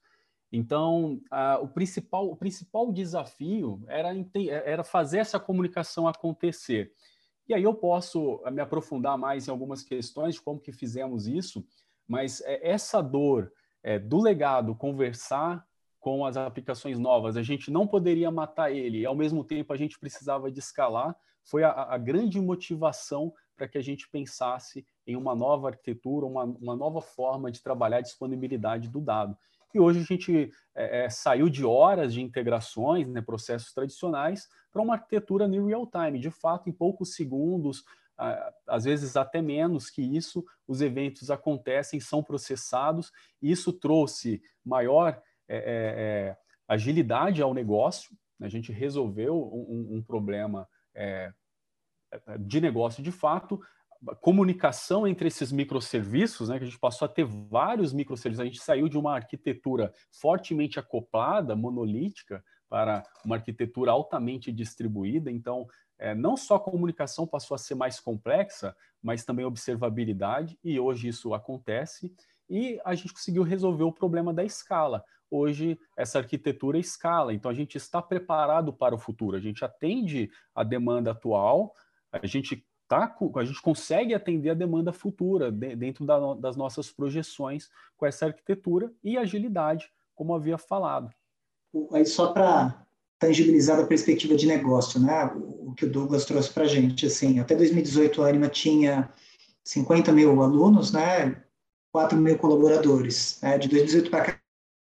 Então, 0.50 1.20
a, 1.30 1.60
o, 1.60 1.68
principal, 1.68 2.32
o 2.32 2.38
principal 2.38 2.90
desafio 2.94 3.84
era, 3.86 4.10
era 4.64 4.84
fazer 4.86 5.18
essa 5.18 5.38
comunicação 5.38 6.08
acontecer. 6.08 6.94
E 7.50 7.54
aí 7.54 7.64
eu 7.64 7.74
posso 7.74 8.42
me 8.50 8.62
aprofundar 8.62 9.18
mais 9.18 9.48
em 9.48 9.52
algumas 9.52 9.84
questões 9.84 10.36
de 10.36 10.42
como 10.42 10.60
que 10.60 10.72
fizemos 10.72 11.28
isso, 11.28 11.68
mas 12.08 12.40
eh, 12.42 12.62
essa 12.64 13.02
dor 13.02 13.52
é, 13.84 14.00
do 14.00 14.22
legado 14.22 14.74
conversar 14.74 15.66
com 16.00 16.26
as 16.26 16.38
aplicações 16.38 16.98
novas, 16.98 17.36
a 17.36 17.44
gente 17.44 17.70
não 17.70 17.86
poderia 17.86 18.32
matar 18.32 18.72
ele, 18.72 19.00
e 19.00 19.06
ao 19.06 19.16
mesmo 19.16 19.44
tempo 19.44 19.74
a 19.74 19.78
gente 19.78 20.00
precisava 20.00 20.50
de 20.50 20.60
escalar, 20.60 21.16
foi 21.44 21.64
a, 21.64 21.72
a 21.72 21.98
grande 21.98 22.40
motivação 22.40 23.34
para 23.56 23.68
que 23.68 23.78
a 23.78 23.82
gente 23.82 24.10
pensasse 24.10 24.86
em 25.08 25.16
uma 25.16 25.36
nova 25.36 25.70
arquitetura, 25.70 26.26
uma, 26.26 26.44
uma 26.44 26.76
nova 26.76 27.02
forma 27.02 27.52
de 27.52 27.62
trabalhar 27.62 27.98
a 27.98 28.02
disponibilidade 28.02 28.90
do 28.90 29.00
dado. 29.00 29.38
E 29.74 29.80
hoje 29.80 30.00
a 30.00 30.04
gente 30.04 30.52
é, 30.74 31.06
é, 31.06 31.10
saiu 31.10 31.50
de 31.50 31.66
horas 31.66 32.14
de 32.14 32.22
integrações, 32.22 33.08
né, 33.08 33.22
processos 33.22 33.74
tradicionais, 33.74 34.48
para 34.72 34.82
uma 34.82 34.94
arquitetura 34.94 35.48
new 35.48 35.66
real 35.66 35.86
time. 35.86 36.18
De 36.18 36.32
fato, 36.32 36.70
em 36.70 36.72
poucos 36.72 37.14
segundos, 37.14 37.84
às 38.66 38.86
vezes 38.86 39.18
até 39.18 39.42
menos 39.42 39.90
que 39.90 40.02
isso, 40.02 40.46
os 40.66 40.82
eventos 40.82 41.30
acontecem, 41.30 42.00
são 42.00 42.24
processados, 42.24 43.12
e 43.42 43.52
isso 43.52 43.74
trouxe 43.74 44.42
maior 44.64 45.22
é, 45.48 45.58
é, 45.58 45.58
é 45.58 46.38
agilidade 46.68 47.42
ao 47.42 47.54
negócio. 47.54 48.16
A 48.40 48.48
gente 48.48 48.72
resolveu 48.72 49.36
um, 49.36 49.98
um 49.98 50.02
problema 50.02 50.68
é, 50.94 51.34
de 52.40 52.62
negócio 52.62 53.04
de 53.04 53.12
fato, 53.12 53.60
comunicação 54.22 55.08
entre 55.08 55.28
esses 55.28 55.52
microserviços, 55.52 56.50
né, 56.50 56.58
que 56.58 56.64
a 56.64 56.68
gente 56.68 56.80
passou 56.80 57.06
a 57.06 57.10
ter 57.10 57.26
vários 57.26 57.94
microserviços, 57.94 58.42
a 58.42 58.46
gente 58.46 58.62
saiu 58.62 58.88
de 58.88 58.98
uma 58.98 59.16
arquitetura 59.16 59.94
fortemente 60.12 60.80
acoplada, 60.80 61.56
monolítica, 61.56 62.44
para 62.70 63.04
uma 63.24 63.38
arquitetura 63.38 63.92
altamente 63.92 64.52
distribuída. 64.52 65.32
Então, 65.32 65.68
é, 65.98 66.14
não 66.14 66.36
só 66.36 66.56
a 66.56 66.60
comunicação 66.60 67.26
passou 67.26 67.56
a 67.56 67.58
ser 67.58 67.76
mais 67.76 68.00
complexa, 68.00 68.76
mas 69.02 69.24
também 69.24 69.46
observabilidade, 69.46 70.58
e 70.64 70.80
hoje 70.80 71.08
isso 71.08 71.34
acontece, 71.34 72.14
e 72.50 72.80
a 72.84 72.94
gente 72.94 73.14
conseguiu 73.14 73.44
resolver 73.44 73.84
o 73.84 73.92
problema 73.92 74.34
da 74.34 74.44
escala. 74.44 75.04
Hoje, 75.32 75.80
essa 75.98 76.20
arquitetura 76.20 76.78
escala, 76.78 77.34
então 77.34 77.50
a 77.50 77.54
gente 77.54 77.76
está 77.78 78.02
preparado 78.02 78.72
para 78.72 78.94
o 78.94 79.00
futuro, 79.00 79.36
a 79.36 79.40
gente 79.40 79.66
atende 79.66 80.30
a 80.54 80.64
demanda 80.64 81.12
atual, 81.12 81.74
a 82.22 82.28
gente 82.28 82.66
tá, 82.88 83.16
a 83.36 83.44
gente 83.44 83.62
consegue 83.62 84.14
atender 84.14 84.52
a 84.52 84.56
demanda 84.56 84.94
futura 84.94 85.52
de, 85.52 85.76
dentro 85.76 86.06
da, 86.06 86.34
das 86.36 86.56
nossas 86.56 86.92
projeções 86.92 87.70
com 87.98 88.06
essa 88.06 88.28
arquitetura 88.28 88.92
e 89.04 89.18
agilidade, 89.18 89.92
como 90.14 90.36
havia 90.36 90.58
falado. 90.58 91.10
Aí 91.92 92.06
só 92.06 92.32
para 92.32 92.86
tangibilizar 93.20 93.80
a 93.80 93.88
perspectiva 93.88 94.36
de 94.36 94.46
negócio, 94.46 95.00
né? 95.00 95.26
O, 95.36 95.74
que 95.76 95.86
o 95.86 95.92
Douglas 95.92 96.26
trouxe 96.26 96.54
para 96.54 96.64
a 96.64 96.68
gente, 96.68 97.06
assim, 97.06 97.40
até 97.40 97.56
2018 97.56 98.24
a 98.24 98.30
Anima 98.30 98.48
tinha 98.48 99.10
50 99.64 100.12
mil 100.12 100.42
alunos, 100.42 100.94
né? 100.94 101.42
4 101.92 102.18
mil 102.18 102.38
colaboradores. 102.38 103.40
Né? 103.42 103.58
De 103.58 103.68
2018 103.68 104.10
para 104.10 104.26
cá 104.26 104.40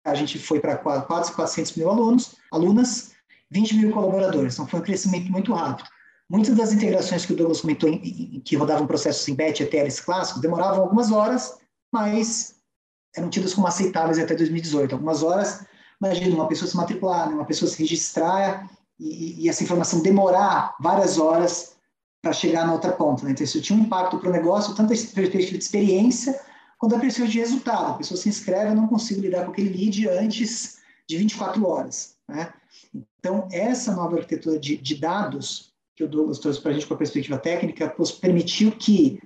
a 0.04 0.16
gente 0.16 0.40
foi 0.40 0.60
para 0.60 0.78
quase 0.78 1.32
400 1.34 1.76
mil 1.76 1.90
alunos, 1.90 2.36
alunas, 2.52 3.12
20 3.52 3.76
mil 3.76 3.92
colaboradores. 3.92 4.54
Então 4.54 4.68
foi 4.68 4.80
um 4.80 4.84
crescimento 4.84 5.32
muito 5.32 5.54
rápido. 5.54 5.88
Muitas 6.32 6.56
das 6.56 6.72
integrações 6.72 7.26
que 7.26 7.34
o 7.34 7.36
Douglas 7.36 7.60
comentou, 7.60 7.90
em, 7.90 7.96
em, 8.36 8.40
que 8.40 8.56
rodavam 8.56 8.88
processos 8.88 9.28
em 9.28 9.36
batch 9.36 9.60
ETLs 9.60 10.00
clássicos, 10.00 10.42
demoravam 10.42 10.84
algumas 10.84 11.12
horas, 11.12 11.58
mas 11.92 12.56
eram 13.14 13.30
tidas 13.30 13.54
como 13.54 13.68
aceitáveis 13.68 14.18
até 14.18 14.34
2018. 14.34 14.96
Algumas 14.96 15.24
horas, 15.24 15.66
imagina 16.02 16.34
uma 16.34 16.48
pessoa 16.48 16.72
se 16.72 16.78
matricular, 16.78 17.28
né, 17.28 17.36
uma 17.36 17.44
pessoa 17.44 17.70
se 17.70 17.78
registrar 17.78 18.72
e, 18.98 19.44
e 19.44 19.50
essa 19.50 19.62
informação 19.62 20.02
demorar 20.02 20.74
várias 20.80 21.18
horas 21.18 21.76
para 22.22 22.32
chegar 22.32 22.66
na 22.66 22.72
outra 22.72 22.94
ponta. 22.94 23.26
Né? 23.26 23.32
Então, 23.32 23.44
isso 23.44 23.62
tinha 23.62 23.78
um 23.78 23.82
impacto 23.82 24.18
para 24.18 24.30
o 24.30 24.32
negócio, 24.32 24.74
tanto 24.74 24.94
a 24.94 24.96
perspectiva 24.96 25.58
de 25.58 25.58
experiência, 25.58 26.40
quanto 26.78 26.96
a 26.96 27.00
perspectiva 27.00 27.30
de 27.30 27.40
resultado. 27.40 27.92
A 27.92 27.98
pessoa 27.98 28.18
se 28.18 28.30
inscreve, 28.30 28.72
eu 28.72 28.76
não 28.76 28.88
consigo 28.88 29.20
lidar 29.20 29.44
com 29.44 29.52
aquele 29.52 29.78
lead 29.78 30.08
antes 30.08 30.78
de 31.10 31.18
24 31.18 31.68
horas. 31.68 32.16
Né? 32.26 32.54
Então, 33.20 33.50
essa 33.52 33.94
nova 33.94 34.16
arquitetura 34.16 34.58
de, 34.58 34.78
de 34.78 34.96
dados 34.96 35.71
que 36.02 36.06
o 36.06 36.10
Douglas 36.10 36.40
trouxe 36.40 36.60
para 36.60 36.72
a 36.72 36.74
gente 36.74 36.88
com 36.88 36.96
a 36.96 36.98
perspectiva 36.98 37.38
técnica, 37.38 37.96
permitiu 38.20 38.72
que 38.72 39.20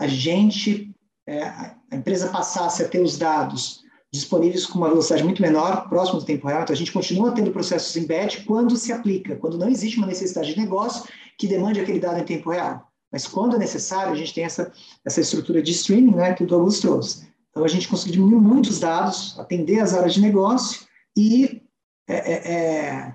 a 0.00 0.08
gente, 0.08 0.92
é, 1.26 1.42
a 1.44 1.76
empresa 1.92 2.28
passasse 2.28 2.82
a 2.82 2.88
ter 2.88 3.00
os 3.00 3.16
dados 3.16 3.82
disponíveis 4.12 4.66
com 4.66 4.78
uma 4.78 4.88
velocidade 4.88 5.22
muito 5.22 5.40
menor, 5.40 5.88
próximo 5.88 6.18
do 6.18 6.26
tempo 6.26 6.48
real. 6.48 6.62
Então, 6.62 6.74
a 6.74 6.76
gente 6.76 6.92
continua 6.92 7.32
tendo 7.32 7.52
processos 7.52 7.96
em 7.96 8.06
batch 8.06 8.44
quando 8.44 8.76
se 8.76 8.92
aplica, 8.92 9.36
quando 9.36 9.58
não 9.58 9.68
existe 9.68 9.98
uma 9.98 10.06
necessidade 10.06 10.54
de 10.54 10.60
negócio 10.60 11.08
que 11.38 11.46
demande 11.46 11.80
aquele 11.80 12.00
dado 12.00 12.18
em 12.18 12.24
tempo 12.24 12.50
real. 12.50 12.88
Mas 13.12 13.26
quando 13.26 13.54
é 13.54 13.58
necessário, 13.58 14.12
a 14.12 14.16
gente 14.16 14.34
tem 14.34 14.44
essa, 14.44 14.72
essa 15.04 15.20
estrutura 15.20 15.62
de 15.62 15.70
streaming 15.70 16.16
né, 16.16 16.34
que 16.34 16.42
o 16.42 16.46
Douglas 16.46 16.80
trouxe. 16.80 17.28
Então, 17.50 17.64
a 17.64 17.68
gente 17.68 17.86
conseguiu 17.86 18.24
diminuir 18.24 18.40
muitos 18.40 18.80
dados, 18.80 19.38
atender 19.38 19.78
as 19.78 19.94
áreas 19.94 20.14
de 20.14 20.20
negócio 20.20 20.86
e 21.16 21.62
é, 22.08 22.32
é, 22.52 23.14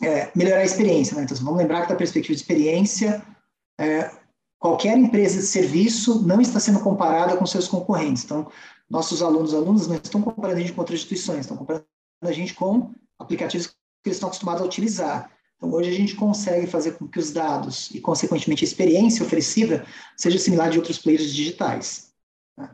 é 0.00 0.30
melhorar 0.34 0.60
a 0.60 0.64
experiência. 0.64 1.16
Né? 1.16 1.24
Então, 1.24 1.36
vamos 1.38 1.58
lembrar 1.58 1.82
que, 1.82 1.88
da 1.88 1.96
perspectiva 1.96 2.34
de 2.34 2.40
experiência, 2.40 3.22
é, 3.78 4.10
qualquer 4.58 4.96
empresa 4.96 5.38
de 5.38 5.46
serviço 5.46 6.26
não 6.26 6.40
está 6.40 6.60
sendo 6.60 6.80
comparada 6.80 7.36
com 7.36 7.44
seus 7.44 7.66
concorrentes. 7.66 8.24
Então, 8.24 8.50
nossos 8.88 9.22
alunos 9.22 9.52
e 9.52 9.56
alunas 9.56 9.88
não 9.88 9.96
estão 9.96 10.22
comparando 10.22 10.58
a 10.58 10.60
gente 10.60 10.72
com 10.72 10.80
outras 10.80 11.00
instituições, 11.00 11.40
estão 11.40 11.56
comparando 11.56 11.86
a 12.22 12.32
gente 12.32 12.54
com 12.54 12.92
aplicativos 13.18 13.66
que 13.66 13.74
eles 14.06 14.16
estão 14.16 14.28
acostumados 14.28 14.62
a 14.62 14.66
utilizar. 14.66 15.30
Então, 15.56 15.72
hoje 15.72 15.90
a 15.90 15.94
gente 15.94 16.14
consegue 16.16 16.66
fazer 16.66 16.92
com 16.92 17.06
que 17.06 17.18
os 17.18 17.32
dados 17.32 17.90
e, 17.92 18.00
consequentemente, 18.00 18.64
a 18.64 18.68
experiência 18.68 19.24
oferecida 19.24 19.86
seja 20.16 20.38
similar 20.38 20.70
de 20.70 20.78
outros 20.78 20.98
players 20.98 21.32
digitais. 21.32 22.12
Né? 22.58 22.68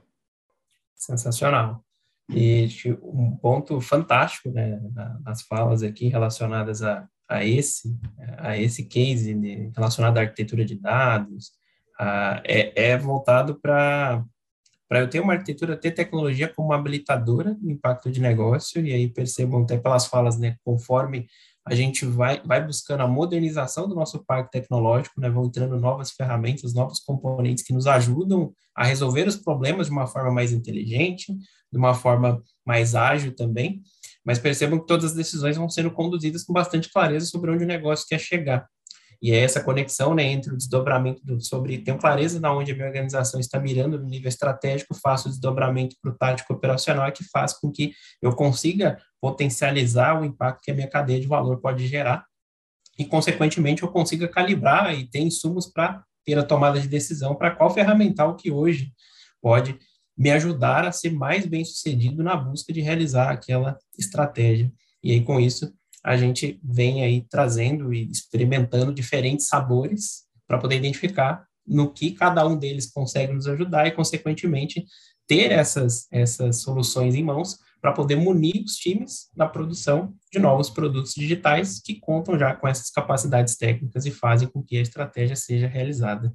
Sensacional. 0.97 1.85
E 2.31 2.69
um 3.03 3.37
ponto 3.37 3.81
fantástico 3.81 4.51
né, 4.51 4.79
nas 5.25 5.43
falas 5.43 5.83
aqui 5.83 6.09
relacionadas 6.09 6.83
a, 6.83 7.09
a 7.29 7.45
esse 7.45 7.99
a 8.37 8.57
esse 8.57 8.85
case 8.85 9.33
de, 9.35 9.71
relacionado 9.75 10.19
à 10.19 10.21
arquitetura 10.21 10.65
de 10.65 10.75
dados 10.75 11.53
a, 11.99 12.43
é, 12.45 12.91
é 12.91 12.99
voltado 12.99 13.59
para 13.61 14.23
para 14.89 15.01
eu 15.01 15.11
ter 15.11 15.21
uma 15.21 15.35
arquitetura, 15.35 15.77
ter 15.77 15.91
tecnologia 15.91 16.49
como 16.49 16.73
habilitadora 16.73 17.55
do 17.55 17.71
impacto 17.71 18.11
de 18.11 18.23
negócio, 18.23 18.85
e 18.85 18.91
aí 18.91 19.07
percebam 19.07 19.63
até 19.63 19.77
pelas 19.77 20.07
falas, 20.07 20.39
né, 20.39 20.57
conforme 20.65 21.29
a 21.71 21.75
gente 21.75 22.05
vai, 22.07 22.41
vai 22.45 22.65
buscando 22.65 23.03
a 23.03 23.07
modernização 23.07 23.89
do 23.89 23.95
nosso 23.95 24.25
parque 24.25 24.51
tecnológico, 24.51 25.21
né, 25.21 25.29
vão 25.29 25.45
entrando 25.45 25.79
novas 25.79 26.11
ferramentas, 26.11 26.75
novos 26.75 27.01
componentes 27.01 27.63
que 27.63 27.73
nos 27.73 27.87
ajudam 27.87 28.53
a 28.75 28.85
resolver 28.85 29.27
os 29.27 29.37
problemas 29.37 29.87
de 29.87 29.93
uma 29.93 30.07
forma 30.07 30.31
mais 30.33 30.53
inteligente, 30.53 31.33
de 31.71 31.79
uma 31.79 31.95
forma 31.95 32.43
mais 32.65 32.95
ágil 32.95 33.35
também, 33.35 33.83
mas 34.25 34.39
percebam 34.39 34.79
que 34.79 34.87
todas 34.87 35.07
as 35.07 35.15
decisões 35.15 35.57
vão 35.57 35.69
sendo 35.69 35.91
conduzidas 35.91 36.45
com 36.45 36.53
bastante 36.53 36.91
clareza 36.91 37.27
sobre 37.27 37.51
onde 37.51 37.65
o 37.65 37.67
negócio 37.67 38.07
quer 38.09 38.19
chegar. 38.19 38.67
E 39.21 39.33
é 39.33 39.39
essa 39.39 39.63
conexão 39.63 40.15
né, 40.15 40.23
entre 40.25 40.53
o 40.53 40.57
desdobramento 40.57 41.25
do, 41.25 41.41
sobre 41.41 41.79
ter 41.79 41.97
clareza 41.99 42.39
de 42.39 42.47
onde 42.47 42.71
a 42.71 42.75
minha 42.75 42.87
organização 42.87 43.41
está 43.41 43.59
mirando 43.59 43.99
no 43.99 44.07
nível 44.07 44.29
estratégico, 44.29 44.95
faço 44.95 45.29
o 45.29 45.31
desdobramento 45.31 45.97
para 46.01 46.13
o 46.13 46.15
tático 46.15 46.53
operacional, 46.53 47.11
que 47.11 47.25
faz 47.25 47.53
com 47.53 47.71
que 47.71 47.93
eu 48.23 48.35
consiga 48.35 48.97
potencializar 49.21 50.21
o 50.21 50.25
impacto 50.25 50.63
que 50.63 50.71
a 50.71 50.75
minha 50.75 50.89
cadeia 50.89 51.21
de 51.21 51.27
valor 51.27 51.61
pode 51.61 51.87
gerar 51.89 52.25
e, 52.99 53.05
consequentemente, 53.05 53.83
eu 53.83 53.89
consiga 53.89 54.27
calibrar 54.27 54.93
e 54.93 55.09
ter 55.09 55.21
insumos 55.21 55.67
para 55.67 56.03
ter 56.25 56.37
a 56.37 56.43
tomada 56.43 56.81
de 56.81 56.89
decisão 56.89 57.35
para 57.35 57.55
qual 57.55 57.71
ferramental 57.71 58.35
que 58.35 58.51
hoje 58.51 58.93
pode 59.41 59.79
me 60.17 60.31
ajudar 60.33 60.85
a 60.85 60.91
ser 60.91 61.13
mais 61.13 61.47
bem 61.47 61.65
sucedido 61.65 62.25
na 62.25 62.37
busca 62.37 62.73
de 62.73 62.81
realizar 62.81 63.31
aquela 63.31 63.79
estratégia. 63.97 64.73
E 65.01 65.13
aí, 65.13 65.23
com 65.23 65.39
isso, 65.39 65.73
a 66.05 66.17
gente 66.17 66.61
vem 66.63 67.03
aí 67.03 67.27
trazendo 67.29 67.93
e 67.93 68.11
experimentando 68.11 68.93
diferentes 68.93 69.49
sabores 69.49 70.25
para 70.47 70.59
poder 70.59 70.77
identificar 70.77 71.47
no 71.67 71.93
que 71.93 72.13
cada 72.13 72.47
um 72.47 72.57
deles 72.57 72.91
consegue 72.91 73.33
nos 73.33 73.47
ajudar 73.47 73.87
e, 73.87 73.91
consequentemente, 73.91 74.87
ter 75.27 75.53
essas, 75.53 76.07
essas 76.11 76.63
soluções 76.63 77.15
em 77.15 77.23
mãos 77.23 77.59
para 77.81 77.93
poder 77.93 78.17
munir 78.17 78.65
os 78.65 78.77
times 78.77 79.29
na 79.37 79.47
produção 79.47 80.15
de 80.33 80.39
novos 80.39 80.71
produtos 80.71 81.15
digitais 81.15 81.81
que 81.81 82.01
contam 82.01 82.39
já 82.39 82.55
com 82.55 82.67
essas 82.67 82.91
capacidades 82.91 83.57
técnicas 83.57 84.07
e 84.07 84.11
fazem 84.11 84.49
com 84.49 84.63
que 84.63 84.77
a 84.77 84.81
estratégia 84.81 85.37
seja 85.37 85.69
realizada. 85.69 86.35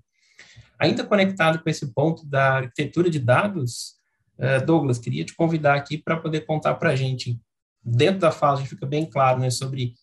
Ainda 0.80 1.04
conectado 1.04 1.62
com 1.62 1.70
esse 1.70 1.94
ponto 1.94 2.26
da 2.26 2.58
arquitetura 2.58 3.10
de 3.10 3.20
dados, 3.20 3.96
eh, 4.38 4.60
Douglas, 4.62 5.00
queria 5.00 5.26
te 5.26 5.36
convidar 5.36 5.76
aqui 5.76 5.98
para 5.98 6.18
poder 6.18 6.42
contar 6.42 6.76
para 6.76 6.92
a 6.92 6.96
gente 6.96 7.40
dentro 7.84 8.22
da 8.22 8.32
fala 8.32 8.54
a 8.54 8.62
gente 8.62 8.70
fica 8.70 8.86
bem 8.86 9.06
claro 9.06 9.40
né, 9.40 9.50
sobre 9.50 9.94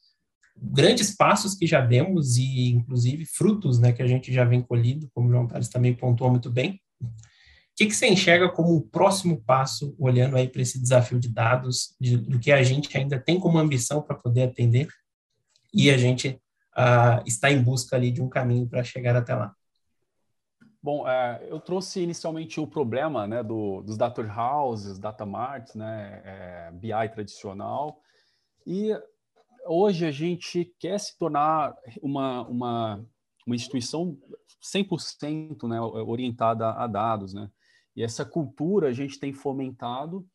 grandes 0.56 1.14
passos 1.14 1.54
que 1.54 1.66
já 1.66 1.80
demos 1.80 2.36
e, 2.36 2.70
inclusive, 2.70 3.24
frutos 3.24 3.78
né, 3.78 3.92
que 3.92 4.02
a 4.02 4.06
gente 4.06 4.32
já 4.32 4.44
vem 4.44 4.60
colhido, 4.60 5.08
como 5.14 5.28
o 5.28 5.32
João 5.32 5.46
Tales 5.46 5.68
também 5.68 5.94
pontuou 5.94 6.30
muito 6.30 6.50
bem. 6.50 6.80
O 7.00 7.06
que, 7.76 7.86
que 7.86 7.94
você 7.94 8.08
enxerga 8.08 8.50
como 8.50 8.76
um 8.76 8.80
próximo 8.80 9.42
passo, 9.42 9.94
olhando 9.98 10.36
aí 10.36 10.48
para 10.48 10.60
esse 10.60 10.78
desafio 10.78 11.18
de 11.18 11.28
dados, 11.30 11.94
de, 11.98 12.18
do 12.18 12.38
que 12.38 12.52
a 12.52 12.62
gente 12.62 12.94
ainda 12.96 13.18
tem 13.18 13.40
como 13.40 13.58
ambição 13.58 14.02
para 14.02 14.16
poder 14.16 14.42
atender 14.42 14.86
e 15.72 15.90
a 15.90 15.96
gente 15.96 16.38
uh, 16.76 17.22
está 17.26 17.50
em 17.50 17.62
busca 17.62 17.96
ali 17.96 18.10
de 18.10 18.20
um 18.20 18.28
caminho 18.28 18.68
para 18.68 18.84
chegar 18.84 19.16
até 19.16 19.34
lá? 19.34 19.54
Bom, 20.82 21.06
é, 21.06 21.46
eu 21.48 21.60
trouxe 21.60 22.00
inicialmente 22.00 22.58
o 22.58 22.66
problema 22.66 23.26
né, 23.26 23.42
do, 23.42 23.82
dos 23.82 23.98
data 23.98 24.22
houses, 24.22 24.98
data 24.98 25.26
marts, 25.26 25.74
né, 25.74 26.22
é, 26.24 26.70
BI 26.72 27.08
tradicional, 27.12 28.00
e 28.66 28.90
hoje 29.66 30.06
a 30.06 30.10
gente 30.10 30.64
quer 30.78 30.98
se 30.98 31.18
tornar 31.18 31.76
uma, 32.02 32.48
uma, 32.48 33.06
uma 33.46 33.56
instituição 33.56 34.16
100% 34.62 35.68
né, 35.68 35.80
orientada 35.80 36.70
a 36.70 36.86
dados, 36.86 37.34
né? 37.34 37.50
E 37.94 38.02
essa 38.02 38.24
cultura 38.24 38.88
a 38.88 38.92
gente 38.92 39.18
tem 39.18 39.32
fomentado 39.32 40.26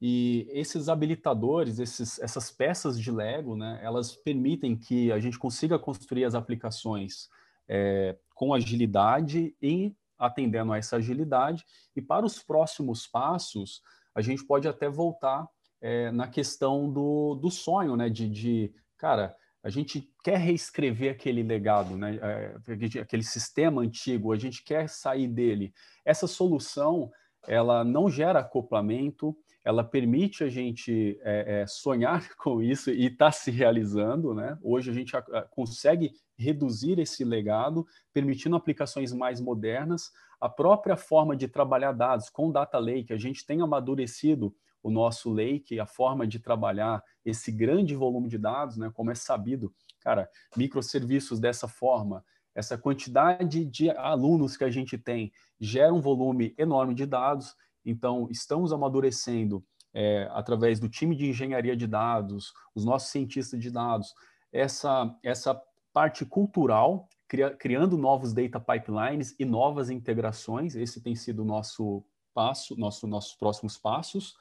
e 0.00 0.48
esses 0.50 0.88
habilitadores, 0.88 1.78
esses, 1.78 2.18
essas 2.18 2.50
peças 2.50 2.98
de 2.98 3.10
Lego, 3.10 3.54
né, 3.56 3.78
elas 3.82 4.16
permitem 4.16 4.76
que 4.76 5.12
a 5.12 5.20
gente 5.20 5.38
consiga 5.38 5.78
construir 5.78 6.24
as 6.24 6.34
aplicações 6.34 7.28
é, 7.68 8.16
com 8.42 8.52
agilidade 8.52 9.54
e 9.62 9.94
atendendo 10.18 10.72
a 10.72 10.76
essa 10.76 10.96
agilidade. 10.96 11.64
E 11.94 12.02
para 12.02 12.26
os 12.26 12.42
próximos 12.42 13.06
passos, 13.06 13.80
a 14.12 14.20
gente 14.20 14.44
pode 14.44 14.66
até 14.66 14.90
voltar 14.90 15.48
é, 15.80 16.10
na 16.10 16.26
questão 16.26 16.92
do, 16.92 17.36
do 17.36 17.52
sonho, 17.52 17.94
né? 17.94 18.10
De, 18.10 18.28
de, 18.28 18.74
cara, 18.98 19.36
a 19.62 19.70
gente 19.70 20.12
quer 20.24 20.38
reescrever 20.38 21.12
aquele 21.12 21.40
legado, 21.44 21.96
né? 21.96 22.18
É, 22.20 23.00
aquele 23.00 23.22
sistema 23.22 23.80
antigo, 23.80 24.32
a 24.32 24.36
gente 24.36 24.64
quer 24.64 24.88
sair 24.88 25.28
dele. 25.28 25.72
Essa 26.04 26.26
solução, 26.26 27.12
ela 27.46 27.84
não 27.84 28.10
gera 28.10 28.40
acoplamento, 28.40 29.36
ela 29.64 29.84
permite 29.84 30.42
a 30.42 30.48
gente 30.48 31.18
é, 31.22 31.62
é, 31.62 31.66
sonhar 31.66 32.28
com 32.36 32.60
isso 32.60 32.90
e 32.90 33.06
está 33.06 33.30
se 33.30 33.50
realizando, 33.50 34.34
né? 34.34 34.58
Hoje 34.62 34.90
a 34.90 34.94
gente 34.94 35.16
a, 35.16 35.20
a, 35.20 35.42
consegue 35.42 36.12
reduzir 36.36 36.98
esse 36.98 37.24
legado, 37.24 37.86
permitindo 38.12 38.56
aplicações 38.56 39.12
mais 39.12 39.40
modernas. 39.40 40.10
A 40.40 40.48
própria 40.48 40.96
forma 40.96 41.36
de 41.36 41.46
trabalhar 41.46 41.92
dados 41.92 42.28
com 42.28 42.50
data 42.50 42.78
lake, 42.78 43.12
a 43.12 43.18
gente 43.18 43.46
tem 43.46 43.60
amadurecido 43.60 44.54
o 44.82 44.90
nosso 44.90 45.32
lake, 45.32 45.78
a 45.78 45.86
forma 45.86 46.26
de 46.26 46.40
trabalhar 46.40 47.02
esse 47.24 47.52
grande 47.52 47.94
volume 47.94 48.28
de 48.28 48.38
dados, 48.38 48.76
né? 48.76 48.90
Como 48.92 49.12
é 49.12 49.14
sabido, 49.14 49.72
cara, 50.00 50.28
microserviços 50.56 51.38
dessa 51.38 51.68
forma, 51.68 52.24
essa 52.52 52.76
quantidade 52.76 53.64
de 53.64 53.90
alunos 53.90 54.56
que 54.56 54.64
a 54.64 54.70
gente 54.70 54.98
tem 54.98 55.32
gera 55.60 55.94
um 55.94 56.00
volume 56.00 56.52
enorme 56.58 56.94
de 56.94 57.06
dados 57.06 57.54
então, 57.84 58.28
estamos 58.30 58.72
amadurecendo 58.72 59.64
é, 59.94 60.28
através 60.32 60.80
do 60.80 60.88
time 60.88 61.14
de 61.14 61.28
engenharia 61.28 61.76
de 61.76 61.86
dados, 61.86 62.52
os 62.74 62.84
nossos 62.84 63.10
cientistas 63.10 63.60
de 63.60 63.70
dados, 63.70 64.14
essa, 64.52 65.14
essa 65.22 65.60
parte 65.92 66.24
cultural, 66.24 67.08
cria, 67.28 67.54
criando 67.54 67.96
novos 67.96 68.32
data 68.32 68.60
pipelines 68.60 69.34
e 69.38 69.44
novas 69.44 69.90
integrações. 69.90 70.74
Esse 70.74 71.02
tem 71.02 71.14
sido 71.14 71.42
o 71.42 71.46
nosso 71.46 72.04
passo, 72.34 72.76
nosso, 72.76 73.06
nossos 73.06 73.34
próximos 73.34 73.76
passos. 73.76 74.34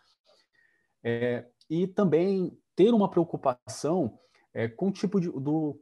É, 1.04 1.46
e 1.70 1.88
também 1.88 2.58
ter 2.76 2.94
uma 2.94 3.10
preocupação 3.10 4.20
é, 4.54 4.68
com 4.68 4.88
o 4.88 4.92
tipo 4.92 5.20
de, 5.20 5.30
do 5.30 5.80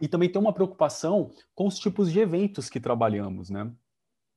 e 0.00 0.08
também 0.08 0.30
ter 0.30 0.38
uma 0.38 0.52
preocupação 0.52 1.32
com 1.54 1.66
os 1.66 1.78
tipos 1.78 2.10
de 2.10 2.20
eventos 2.20 2.68
que 2.68 2.80
trabalhamos, 2.80 3.48
né? 3.48 3.72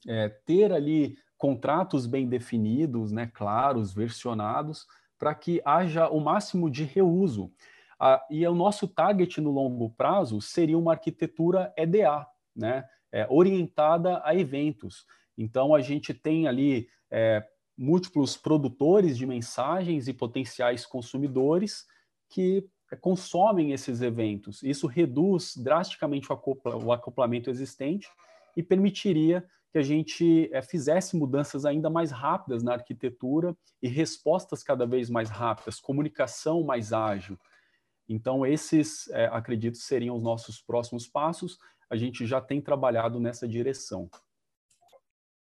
É, 0.07 0.29
ter 0.29 0.71
ali 0.71 1.17
contratos 1.39 2.05
bem 2.05 2.27
definidos, 2.27 3.13
né, 3.13 3.31
claros, 3.33 3.93
versionados, 3.93 4.85
para 5.17 5.33
que 5.33 5.61
haja 5.63 6.09
o 6.09 6.19
máximo 6.19 6.69
de 6.69 6.83
reuso. 6.83 7.51
Ah, 7.97 8.23
e 8.29 8.45
o 8.45 8.53
nosso 8.53 8.87
target 8.87 9.39
no 9.39 9.49
longo 9.49 9.89
prazo 9.89 10.41
seria 10.41 10.77
uma 10.77 10.91
arquitetura 10.91 11.73
EDA, 11.77 12.27
né, 12.53 12.85
é, 13.11 13.25
orientada 13.29 14.21
a 14.23 14.35
eventos. 14.35 15.05
Então, 15.37 15.73
a 15.73 15.79
gente 15.81 16.13
tem 16.13 16.45
ali 16.45 16.89
é, 17.09 17.47
múltiplos 17.77 18.35
produtores 18.35 19.17
de 19.17 19.25
mensagens 19.25 20.09
e 20.09 20.13
potenciais 20.13 20.85
consumidores 20.85 21.87
que 22.29 22.67
consomem 22.99 23.71
esses 23.71 24.01
eventos. 24.01 24.61
Isso 24.61 24.87
reduz 24.87 25.55
drasticamente 25.55 26.27
o 26.31 26.91
acoplamento 26.91 27.49
existente 27.49 28.09
e 28.57 28.63
permitiria 28.63 29.47
que 29.71 29.77
a 29.77 29.81
gente 29.83 30.49
é, 30.51 30.61
fizesse 30.61 31.15
mudanças 31.15 31.65
ainda 31.65 31.89
mais 31.89 32.11
rápidas 32.11 32.63
na 32.63 32.73
arquitetura 32.73 33.55
e 33.81 33.87
respostas 33.87 34.63
cada 34.63 34.85
vez 34.85 35.09
mais 35.09 35.29
rápidas, 35.29 35.79
comunicação 35.79 36.63
mais 36.63 36.91
ágil. 36.91 37.37
Então, 38.07 38.45
esses, 38.45 39.07
é, 39.09 39.25
acredito, 39.25 39.77
seriam 39.77 40.15
os 40.15 40.23
nossos 40.23 40.59
próximos 40.61 41.07
passos. 41.07 41.59
A 41.89 41.95
gente 41.95 42.25
já 42.25 42.41
tem 42.41 42.59
trabalhado 42.59 43.19
nessa 43.19 43.47
direção. 43.47 44.09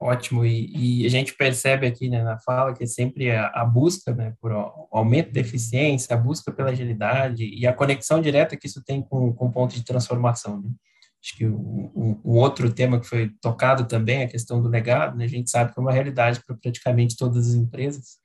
Ótimo, 0.01 0.45
e, 0.45 1.03
e 1.03 1.07
a 1.07 1.09
gente 1.09 1.35
percebe 1.35 1.85
aqui 1.85 2.09
né, 2.09 2.23
na 2.23 2.39
fala 2.39 2.73
que 2.73 2.85
é 2.85 2.87
sempre 2.87 3.33
a, 3.33 3.49
a 3.49 3.65
busca 3.65 4.15
né, 4.15 4.33
por 4.41 4.53
aumento 4.93 5.33
da 5.33 5.41
eficiência, 5.41 6.15
a 6.15 6.19
busca 6.19 6.53
pela 6.53 6.71
agilidade 6.71 7.45
e 7.45 7.67
a 7.67 7.73
conexão 7.73 8.21
direta 8.21 8.57
que 8.57 8.69
isso 8.69 8.83
tem 8.85 9.03
com, 9.03 9.31
o 9.31 9.51
ponto 9.51 9.75
de 9.75 9.85
transformação. 9.85 10.63
Né? 10.63 10.71
Acho 11.23 11.37
que 11.37 11.47
um, 11.47 12.21
outro 12.25 12.73
tema 12.73 13.01
que 13.01 13.07
foi 13.07 13.31
tocado 13.41 13.87
também 13.87 14.21
é 14.21 14.25
a 14.25 14.29
questão 14.29 14.63
do 14.63 14.69
legado, 14.69 15.17
né? 15.17 15.25
A 15.25 15.29
gente 15.29 15.51
sabe 15.51 15.73
que 15.73 15.79
é 15.79 15.83
uma 15.83 15.93
realidade 15.93 16.41
para 16.47 16.57
praticamente 16.57 17.17
todas 17.17 17.49
as 17.49 17.55
empresas. 17.55 18.19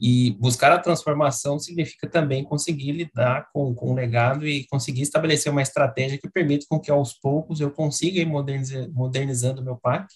E 0.00 0.32
buscar 0.38 0.72
a 0.72 0.78
transformação 0.78 1.58
significa 1.58 2.08
também 2.08 2.44
conseguir 2.44 2.92
lidar 2.92 3.48
com, 3.52 3.74
com 3.74 3.90
o 3.90 3.94
legado 3.94 4.46
e 4.46 4.64
conseguir 4.66 5.02
estabelecer 5.02 5.50
uma 5.50 5.62
estratégia 5.62 6.18
que 6.18 6.30
permita 6.30 6.66
com 6.68 6.78
que 6.78 6.90
aos 6.90 7.12
poucos 7.14 7.60
eu 7.60 7.70
consiga 7.70 8.20
ir 8.20 8.26
modernizando, 8.26 8.92
modernizando 8.92 9.60
o 9.60 9.64
meu 9.64 9.76
parque. 9.76 10.14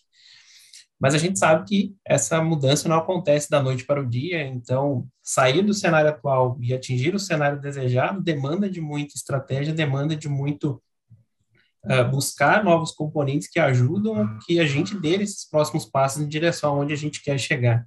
Mas 1.01 1.17
a 1.17 1.19
gente 1.19 1.37
sabe 1.37 1.67
que 1.67 1.97
essa 2.07 2.41
mudança 2.41 2.89
não 2.89 2.97
acontece 2.97 3.51
da 3.51 3.61
noite 3.61 3.85
para 3.85 4.01
o 4.01 4.09
dia, 4.09 4.47
então 4.47 5.05
sair 5.21 5.61
do 5.61 5.75
cenário 5.75 6.11
atual 6.11 6.57
e 6.61 6.73
atingir 6.73 7.13
o 7.13 7.19
cenário 7.19 7.61
desejado 7.61 8.23
demanda 8.23 8.71
de 8.71 8.81
muita 8.81 9.17
estratégia, 9.17 9.75
demanda 9.75 10.15
de 10.15 10.29
muito 10.29 10.81
uh, 11.85 12.09
buscar 12.11 12.65
novos 12.65 12.93
componentes 12.93 13.49
que 13.49 13.59
ajudam 13.59 14.39
que 14.47 14.59
a 14.61 14.67
gente 14.67 14.99
dê 14.99 15.17
esses 15.17 15.49
próximos 15.49 15.85
passos 15.85 16.23
em 16.23 16.29
direção 16.29 16.75
aonde 16.75 16.93
a 16.93 16.97
gente 16.97 17.23
quer 17.23 17.39
chegar. 17.39 17.87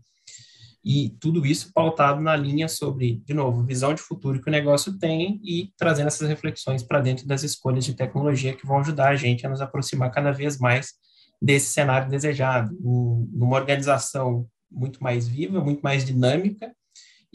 e 0.83 1.09
tudo 1.19 1.45
isso 1.45 1.71
pautado 1.73 2.21
na 2.21 2.35
linha 2.35 2.67
sobre, 2.67 3.15
de 3.25 3.33
novo, 3.33 3.63
visão 3.63 3.93
de 3.93 4.01
futuro 4.01 4.39
que 4.39 4.47
o 4.47 4.51
negócio 4.51 4.99
tem 4.99 5.41
e 5.43 5.71
trazendo 5.77 6.07
essas 6.07 6.29
reflexões 6.29 6.83
para 6.83 7.01
dentro 7.01 7.25
das 7.27 7.41
escolhas 7.41 7.85
de 7.85 7.95
tecnologia 7.95 8.55
que 8.55 8.67
vão 8.67 8.79
ajudar 8.79 9.09
a 9.09 9.15
gente 9.15 9.45
a 9.45 9.49
nos 9.49 9.61
aproximar 9.61 10.11
cada 10.11 10.31
vez 10.31 10.59
mais 10.59 10.93
desse 11.41 11.73
cenário 11.73 12.09
desejado, 12.09 12.75
numa 12.81 13.55
organização 13.55 14.47
muito 14.71 15.03
mais 15.03 15.27
viva, 15.27 15.59
muito 15.59 15.81
mais 15.81 16.05
dinâmica, 16.05 16.71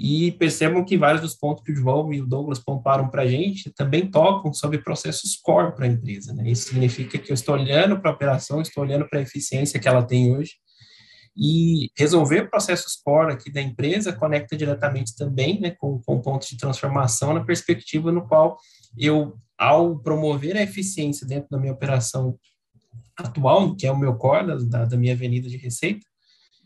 e 0.03 0.33
percebam 0.33 0.83
que 0.83 0.97
vários 0.97 1.21
dos 1.21 1.35
pontos 1.35 1.63
que 1.63 1.73
o 1.73 1.77
João 1.77 2.11
e 2.11 2.23
o 2.23 2.27
Douglas 2.27 2.59
pontuaram 2.59 3.11
para 3.11 3.21
a 3.21 3.27
gente 3.27 3.71
também 3.71 4.11
tocam 4.11 4.51
sobre 4.51 4.79
processos 4.79 5.37
core 5.37 5.75
para 5.75 5.85
a 5.85 5.89
empresa. 5.89 6.33
Né? 6.33 6.51
Isso 6.51 6.69
significa 6.69 7.19
que 7.19 7.31
eu 7.31 7.35
estou 7.35 7.55
olhando 7.55 8.01
para 8.01 8.11
a 8.11 8.15
operação, 8.15 8.63
estou 8.63 8.83
olhando 8.83 9.07
para 9.07 9.19
a 9.19 9.23
eficiência 9.23 9.79
que 9.79 9.87
ela 9.87 10.03
tem 10.03 10.35
hoje, 10.35 10.53
e 11.37 11.91
resolver 11.99 12.49
processos 12.49 12.97
core 12.97 13.35
aqui 13.35 13.53
da 13.53 13.61
empresa 13.61 14.11
conecta 14.11 14.57
diretamente 14.57 15.15
também 15.15 15.61
né, 15.61 15.73
com, 15.79 16.01
com 16.01 16.19
pontos 16.23 16.49
de 16.49 16.57
transformação 16.57 17.35
na 17.35 17.45
perspectiva 17.45 18.11
no 18.11 18.27
qual 18.27 18.57
eu, 18.97 19.37
ao 19.59 19.99
promover 19.99 20.57
a 20.57 20.63
eficiência 20.63 21.27
dentro 21.27 21.51
da 21.51 21.59
minha 21.59 21.75
operação 21.75 22.39
atual, 23.19 23.77
que 23.77 23.87
é 23.87 23.93
o 23.93 23.99
meu 23.99 24.15
core 24.15 24.67
da, 24.67 24.87
da 24.87 24.97
minha 24.97 25.13
avenida 25.13 25.47
de 25.47 25.59
receita, 25.59 26.07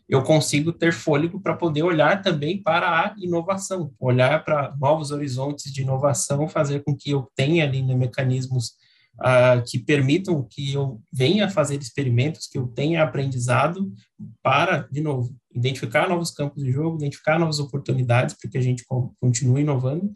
eu 0.07 0.21
consigo 0.23 0.71
ter 0.71 0.93
fôlego 0.93 1.41
para 1.41 1.55
poder 1.55 1.83
olhar 1.83 2.21
também 2.21 2.61
para 2.61 2.87
a 2.87 3.15
inovação, 3.17 3.91
olhar 3.99 4.43
para 4.43 4.75
novos 4.77 5.11
horizontes 5.11 5.73
de 5.73 5.81
inovação, 5.81 6.47
fazer 6.47 6.83
com 6.83 6.95
que 6.95 7.11
eu 7.11 7.27
tenha 7.35 7.63
ali 7.63 7.81
mecanismos 7.81 8.75
uh, 9.19 9.63
que 9.65 9.79
permitam 9.79 10.47
que 10.47 10.73
eu 10.73 11.01
venha 11.11 11.49
fazer 11.49 11.77
experimentos, 11.77 12.47
que 12.47 12.57
eu 12.57 12.67
tenha 12.67 13.03
aprendizado 13.03 13.91
para, 14.43 14.87
de 14.91 15.01
novo, 15.01 15.35
identificar 15.53 16.07
novos 16.07 16.31
campos 16.31 16.63
de 16.63 16.71
jogo, 16.71 16.97
identificar 16.97 17.39
novas 17.39 17.59
oportunidades 17.59 18.35
para 18.39 18.49
que 18.49 18.57
a 18.57 18.61
gente 18.61 18.85
continue 19.19 19.61
inovando, 19.61 20.13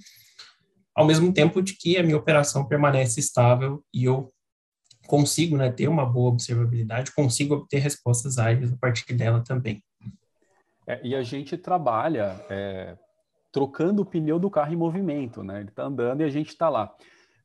ao 0.96 1.06
mesmo 1.06 1.34
tempo 1.34 1.62
de 1.62 1.74
que 1.74 1.98
a 1.98 2.04
minha 2.04 2.18
operação 2.18 2.68
permanece 2.68 3.20
estável 3.20 3.84
e 3.94 4.04
eu 4.04 4.32
consigo 5.10 5.58
né, 5.58 5.72
ter 5.72 5.88
uma 5.88 6.06
boa 6.06 6.30
observabilidade, 6.30 7.12
consigo 7.16 7.56
obter 7.56 7.80
respostas 7.80 8.38
ágeis 8.38 8.72
a 8.72 8.78
partir 8.78 9.12
dela 9.16 9.44
também. 9.44 9.84
É, 10.86 11.02
e 11.04 11.16
a 11.16 11.24
gente 11.24 11.58
trabalha 11.58 12.40
é, 12.48 12.96
trocando 13.52 14.04
o 14.04 14.06
pneu 14.06 14.38
do 14.38 14.52
carro 14.52 14.72
em 14.72 14.78
movimento, 14.78 15.44
né? 15.44 15.62
Ele 15.62 15.70
está 15.70 15.84
andando 15.84 16.22
e 16.22 16.24
a 16.24 16.30
gente 16.30 16.50
está 16.50 16.70
lá. 16.70 16.96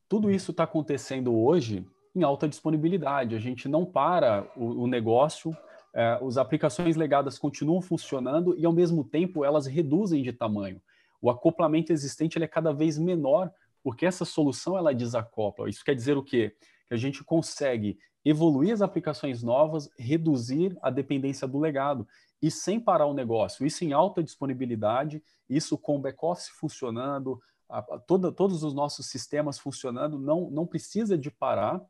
Tudo 0.07 0.31
isso 0.31 0.51
está 0.51 0.65
acontecendo 0.65 1.35
hoje 1.35 1.87
em 2.15 2.23
alta 2.23 2.47
disponibilidade. 2.47 3.35
A 3.35 3.39
gente 3.41 3.67
não 3.67 3.87
para 3.87 4.47
o, 4.55 4.83
o 4.83 4.87
negócio, 4.87 5.57
é, 5.95 6.19
as 6.23 6.37
aplicações 6.37 6.97
legadas 6.97 7.39
continuam 7.39 7.81
funcionando 7.81 8.55
e, 8.59 8.67
ao 8.67 8.75
mesmo 8.75 9.03
tempo, 9.03 9.43
elas 9.43 9.67
reduzem 9.67 10.23
de 10.23 10.35
tamanho. 10.35 10.83
O 11.19 11.31
acoplamento 11.31 11.95
existente 11.95 12.37
ele 12.37 12.45
é 12.45 12.49
cada 12.49 12.75
vez 12.75 12.99
menor 12.99 13.51
porque 13.83 14.05
essa 14.05 14.27
solução 14.27 14.77
ela 14.77 14.95
desacopla. 14.95 15.69
Isso 15.69 15.83
quer 15.83 15.95
dizer 15.95 16.19
o 16.19 16.23
quê? 16.23 16.55
Que 16.87 16.95
a 16.95 16.97
gente 16.97 17.25
consegue 17.25 17.99
evoluir 18.25 18.73
as 18.73 18.81
aplicações 18.81 19.43
novas, 19.43 19.89
reduzir 19.99 20.77
a 20.81 20.91
dependência 20.91 21.47
do 21.47 21.59
legado 21.59 22.07
e 22.41 22.51
sem 22.51 22.81
parar 22.81 23.07
o 23.07 23.15
negócio. 23.15 23.67
Isso 23.67 23.85
em 23.85 23.93
alta 23.93 24.23
disponibilidade, 24.23 25.23
isso 25.49 25.77
com 25.77 25.97
o 25.97 26.01
back-office 26.01 26.49
funcionando, 26.49 27.41
a, 27.69 27.79
a, 27.79 27.99
toda, 27.99 28.33
todos 28.33 28.63
os 28.63 28.75
nossos 28.75 29.07
sistemas 29.07 29.59
funcionando, 29.59 30.19
não, 30.19 30.51
não 30.51 30.67
precisa 30.67 31.19
de 31.19 31.31
parar 31.31 31.83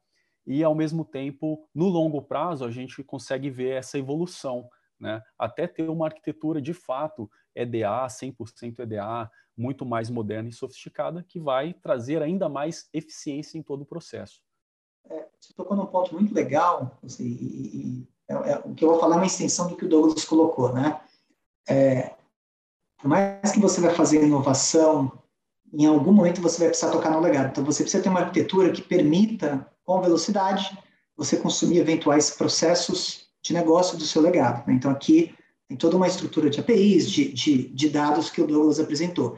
e, 0.46 0.62
ao 0.62 0.74
mesmo 0.74 1.04
tempo, 1.04 1.66
no 1.74 1.88
longo 1.88 2.20
prazo, 2.20 2.64
a 2.64 2.70
gente 2.70 3.02
consegue 3.02 3.48
ver 3.48 3.76
essa 3.76 3.98
evolução, 3.98 4.68
né? 4.98 5.22
até 5.38 5.66
ter 5.66 5.88
uma 5.88 6.06
arquitetura 6.06 6.60
de 6.60 6.74
fato 6.74 7.30
EDA, 7.54 8.06
100% 8.06 8.80
EDA, 8.80 9.30
muito 9.56 9.86
mais 9.86 10.10
moderna 10.10 10.48
e 10.48 10.52
sofisticada, 10.52 11.22
que 11.22 11.38
vai 11.38 11.72
trazer 11.72 12.20
ainda 12.22 12.48
mais 12.48 12.88
eficiência 12.92 13.56
em 13.56 13.62
todo 13.62 13.82
o 13.82 13.86
processo 13.86 14.42
é, 15.10 15.26
você 15.40 15.52
tocou 15.54 15.76
num 15.76 15.86
ponto 15.86 16.14
muito 16.14 16.34
legal, 16.34 16.98
assim, 17.04 17.24
e, 17.24 17.76
e 17.76 18.08
é, 18.28 18.34
é, 18.34 18.62
o 18.64 18.74
que 18.74 18.84
eu 18.84 18.90
vou 18.90 19.00
falar 19.00 19.16
é 19.16 19.18
uma 19.18 19.26
extensão 19.26 19.68
do 19.68 19.76
que 19.76 19.84
o 19.84 19.88
Douglas 19.88 20.24
colocou, 20.24 20.72
né? 20.72 21.00
É, 21.68 22.14
por 22.98 23.08
mais 23.08 23.52
que 23.52 23.60
você 23.60 23.80
vai 23.80 23.94
fazer 23.94 24.24
inovação, 24.24 25.12
em 25.72 25.86
algum 25.86 26.12
momento 26.12 26.40
você 26.40 26.58
vai 26.58 26.68
precisar 26.68 26.90
tocar 26.90 27.10
no 27.10 27.20
legado. 27.20 27.50
Então, 27.50 27.64
você 27.64 27.82
precisa 27.82 28.02
ter 28.02 28.08
uma 28.08 28.20
arquitetura 28.20 28.70
que 28.70 28.80
permita, 28.80 29.66
com 29.84 30.00
velocidade, 30.00 30.78
você 31.16 31.36
consumir 31.36 31.78
eventuais 31.78 32.30
processos 32.30 33.26
de 33.42 33.52
negócio 33.52 33.98
do 33.98 34.04
seu 34.04 34.22
legado. 34.22 34.66
Né? 34.66 34.74
Então, 34.74 34.90
aqui 34.90 35.34
tem 35.68 35.76
toda 35.76 35.96
uma 35.96 36.06
estrutura 36.06 36.48
de 36.48 36.60
APIs, 36.60 37.10
de, 37.10 37.32
de, 37.32 37.68
de 37.68 37.88
dados 37.90 38.30
que 38.30 38.40
o 38.40 38.46
Douglas 38.46 38.80
apresentou. 38.80 39.36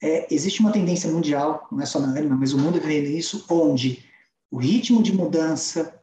É, 0.00 0.32
existe 0.32 0.60
uma 0.60 0.70
tendência 0.70 1.10
mundial, 1.10 1.66
não 1.72 1.80
é 1.80 1.86
só 1.86 1.98
na 1.98 2.08
Anima, 2.08 2.36
mas 2.36 2.52
o 2.52 2.58
mundo 2.58 2.80
vê 2.80 3.00
isso, 3.00 3.44
onde 3.50 4.04
o 4.50 4.58
ritmo 4.58 5.02
de 5.02 5.12
mudança 5.12 5.94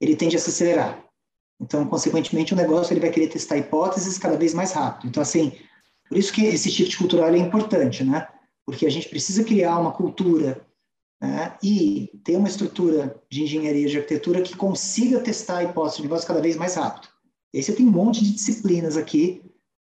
ele 0.00 0.16
tende 0.16 0.36
a 0.36 0.38
se 0.38 0.50
acelerar. 0.50 1.04
Então, 1.60 1.86
consequentemente, 1.86 2.54
o 2.54 2.56
negócio 2.56 2.92
ele 2.92 3.00
vai 3.00 3.10
querer 3.10 3.28
testar 3.28 3.58
hipóteses 3.58 4.16
cada 4.16 4.36
vez 4.36 4.54
mais 4.54 4.72
rápido. 4.72 5.08
Então, 5.08 5.22
assim, 5.22 5.52
por 6.08 6.16
isso 6.16 6.32
que 6.32 6.42
esse 6.42 6.70
shift 6.70 6.96
cultural 6.96 7.28
é 7.28 7.38
importante, 7.38 8.02
né? 8.02 8.26
Porque 8.64 8.86
a 8.86 8.90
gente 8.90 9.08
precisa 9.08 9.44
criar 9.44 9.78
uma 9.78 9.92
cultura 9.92 10.66
né? 11.20 11.54
e 11.62 12.10
ter 12.24 12.36
uma 12.36 12.48
estrutura 12.48 13.20
de 13.30 13.42
engenharia 13.42 13.86
de 13.86 13.98
arquitetura 13.98 14.40
que 14.40 14.56
consiga 14.56 15.20
testar 15.20 15.58
a 15.58 15.64
hipótese 15.64 15.98
de 15.98 16.04
negócio 16.04 16.26
cada 16.26 16.40
vez 16.40 16.56
mais 16.56 16.74
rápido. 16.74 17.08
E 17.52 17.58
aí 17.58 17.62
você 17.62 17.72
tem 17.72 17.86
um 17.86 17.90
monte 17.90 18.24
de 18.24 18.32
disciplinas 18.32 18.96
aqui, 18.96 19.42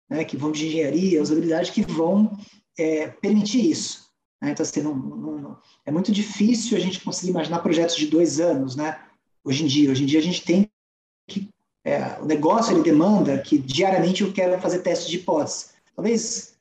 né, 0.09 0.25
que 0.25 0.37
vão 0.37 0.53
de 0.53 0.67
engenharia, 0.67 1.23
usabilidade, 1.23 1.73
que 1.73 1.83
vão 1.83 2.39
é, 2.79 3.09
permitir 3.09 3.71
isso. 3.71 4.04
Né? 4.45 4.53
Então, 4.53 4.63
assim, 4.63 4.83
não, 4.83 4.95
não, 4.95 5.57
é 5.85 5.91
muito 5.91 6.13
difícil 6.13 6.77
a 6.77 6.81
gente 6.81 7.01
conseguir 7.01 7.31
imaginar 7.31 7.61
projetos 7.61 7.97
de 7.97 8.07
dois 8.07 8.41
anos, 8.41 8.77
né? 8.77 8.99
Hoje 9.43 9.65
em 9.65 9.67
dia, 9.67 9.91
hoje 9.91 10.03
em 10.03 10.07
dia 10.07 10.19
a 10.19 10.23
gente 10.23 10.45
tem 10.45 10.71
que 11.27 11.49
é, 11.85 12.19
o 12.21 12.25
negócio 12.25 12.75
ele 12.75 12.83
demanda 12.83 13.39
que 13.39 13.59
diariamente 13.59 14.23
eu 14.23 14.33
quero 14.33 14.59
fazer 14.61 14.79
testes 14.79 15.09
de 15.09 15.17
hipótese. 15.17 15.67
Talvez 15.95 16.55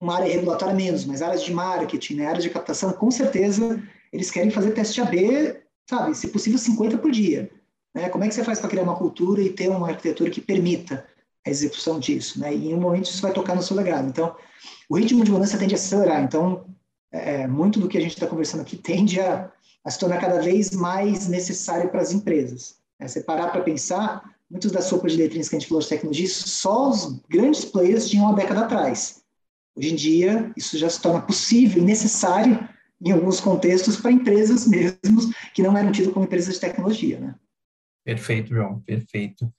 uma 0.00 0.16
área 0.16 0.32
regulatória 0.32 0.74
menos, 0.74 1.04
mas 1.04 1.22
áreas 1.22 1.42
de 1.42 1.52
marketing, 1.52 2.16
né, 2.16 2.26
áreas 2.26 2.42
de 2.42 2.50
captação, 2.50 2.92
com 2.92 3.10
certeza 3.10 3.82
eles 4.12 4.30
querem 4.30 4.50
fazer 4.50 4.72
teste 4.72 5.00
AB, 5.00 5.56
sabe, 5.88 6.14
se 6.14 6.28
possível 6.28 6.58
50 6.58 6.98
por 6.98 7.10
dia. 7.10 7.50
Né? 7.94 8.08
Como 8.08 8.24
é 8.24 8.28
que 8.28 8.34
você 8.34 8.44
faz 8.44 8.58
para 8.60 8.68
criar 8.68 8.82
uma 8.82 8.96
cultura 8.96 9.40
e 9.40 9.50
ter 9.50 9.68
uma 9.68 9.88
arquitetura 9.88 10.30
que 10.30 10.40
permita 10.40 11.06
a 11.46 11.50
execução 11.50 11.98
disso? 11.98 12.40
Né? 12.40 12.54
E 12.54 12.70
em 12.70 12.74
um 12.74 12.80
momento 12.80 13.06
isso 13.06 13.22
vai 13.22 13.32
tocar 13.32 13.54
no 13.54 13.62
seu 13.62 13.76
legado. 13.76 14.08
Então, 14.08 14.36
o 14.88 14.96
ritmo 14.96 15.24
de 15.24 15.30
mudança 15.30 15.58
tende 15.58 15.74
a 15.74 15.76
acelerar. 15.76 16.22
Então, 16.22 16.66
é, 17.16 17.46
muito 17.46 17.80
do 17.80 17.88
que 17.88 17.98
a 17.98 18.00
gente 18.00 18.14
está 18.14 18.26
conversando 18.26 18.60
aqui 18.60 18.76
tende 18.76 19.20
a, 19.20 19.50
a, 19.84 19.90
se 19.90 19.98
tornar 19.98 20.20
cada 20.20 20.40
vez 20.40 20.70
mais 20.70 21.28
necessário 21.28 21.90
para 21.90 22.00
as 22.00 22.12
empresas. 22.12 22.76
É, 22.98 23.06
você 23.06 23.20
parar 23.20 23.48
para 23.50 23.62
pensar, 23.62 24.22
muitas 24.50 24.72
das 24.72 24.84
sopas 24.84 25.12
de 25.12 25.18
letrinhas 25.18 25.48
que 25.48 25.56
a 25.56 25.58
gente 25.58 25.68
falou 25.68 25.82
de 25.82 25.88
tecnologia, 25.88 26.28
só 26.28 26.90
os 26.90 27.20
grandes 27.28 27.64
players 27.64 28.08
tinham 28.08 28.26
uma 28.26 28.34
década 28.34 28.62
atrás. 28.62 29.22
Hoje 29.76 29.92
em 29.92 29.96
dia, 29.96 30.52
isso 30.56 30.78
já 30.78 30.88
se 30.88 31.00
torna 31.00 31.20
possível 31.20 31.82
e 31.82 31.84
necessário 31.84 32.66
em 33.04 33.12
alguns 33.12 33.40
contextos 33.40 33.96
para 33.96 34.10
empresas 34.10 34.66
mesmos 34.66 35.26
que 35.54 35.62
não 35.62 35.76
eram 35.76 35.92
tidas 35.92 36.12
como 36.12 36.24
empresas 36.24 36.54
de 36.54 36.60
tecnologia, 36.60 37.20
né? 37.20 37.34
Perfeito, 38.04 38.54
João, 38.54 38.80
perfeito. 38.80 39.52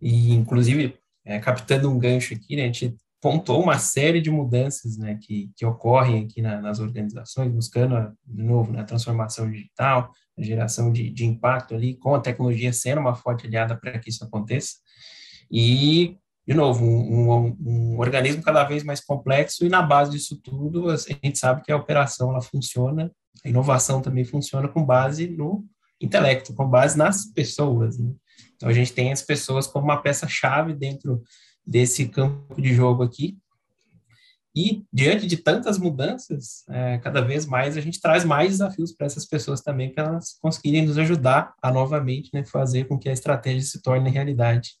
E, 0.00 0.32
inclusive, 0.34 0.98
é, 1.24 1.38
captando 1.38 1.90
um 1.90 1.98
gancho 1.98 2.34
aqui, 2.34 2.56
né, 2.56 2.62
a 2.62 2.66
gente 2.66 2.96
pontuou 3.20 3.62
uma 3.62 3.78
série 3.78 4.20
de 4.20 4.30
mudanças 4.30 4.96
né, 4.96 5.18
que, 5.20 5.50
que 5.54 5.66
ocorrem 5.66 6.24
aqui 6.24 6.40
na, 6.40 6.60
nas 6.60 6.80
organizações, 6.80 7.52
buscando, 7.52 8.12
de 8.24 8.42
novo, 8.42 8.72
né, 8.72 8.80
a 8.80 8.84
transformação 8.84 9.50
digital, 9.50 10.10
a 10.38 10.42
geração 10.42 10.90
de, 10.90 11.10
de 11.10 11.26
impacto 11.26 11.74
ali, 11.74 11.96
com 11.96 12.14
a 12.14 12.20
tecnologia 12.20 12.72
sendo 12.72 13.00
uma 13.00 13.14
forte 13.14 13.46
aliada 13.46 13.76
para 13.76 13.98
que 13.98 14.08
isso 14.08 14.24
aconteça. 14.24 14.76
E, 15.50 16.16
de 16.46 16.54
novo, 16.54 16.84
um, 16.84 17.30
um, 17.30 17.56
um, 17.60 17.98
organismo 17.98 18.42
cada 18.42 18.64
vez 18.64 18.82
mais 18.82 19.00
complexo, 19.00 19.66
e 19.66 19.68
na 19.68 19.82
base 19.82 20.12
disso 20.12 20.40
tudo, 20.42 20.88
a 20.88 20.96
gente 20.96 21.38
sabe 21.38 21.62
que 21.62 21.70
a 21.70 21.76
operação 21.76 22.30
ela 22.30 22.40
funciona, 22.40 23.12
a 23.44 23.48
inovação 23.48 24.00
também 24.00 24.24
funciona 24.24 24.66
com 24.66 24.84
base 24.84 25.28
no 25.28 25.64
intelecto, 26.00 26.54
com 26.54 26.66
base 26.66 26.96
nas 26.96 27.26
pessoas. 27.26 27.98
Né? 27.98 28.12
Então, 28.56 28.68
a 28.68 28.72
gente 28.72 28.94
tem 28.94 29.12
as 29.12 29.20
pessoas 29.20 29.66
como 29.66 29.84
uma 29.84 30.00
peça-chave 30.00 30.72
dentro 30.72 31.22
desse 31.66 32.08
campo 32.08 32.60
de 32.60 32.74
jogo 32.74 33.02
aqui. 33.02 33.38
E 34.54 34.84
diante 34.92 35.26
de 35.26 35.36
tantas 35.36 35.78
mudanças, 35.78 36.64
é, 36.68 36.98
cada 36.98 37.20
vez 37.20 37.46
mais 37.46 37.76
a 37.76 37.80
gente 37.80 38.00
traz 38.00 38.24
mais 38.24 38.50
desafios 38.50 38.92
para 38.92 39.06
essas 39.06 39.24
pessoas 39.24 39.60
também, 39.60 39.92
para 39.92 40.04
elas 40.04 40.36
conseguirem 40.40 40.84
nos 40.84 40.98
ajudar 40.98 41.54
a 41.62 41.70
novamente 41.70 42.30
né, 42.34 42.44
fazer 42.44 42.88
com 42.88 42.98
que 42.98 43.08
a 43.08 43.12
estratégia 43.12 43.62
se 43.62 43.80
torne 43.80 44.10
realidade. 44.10 44.72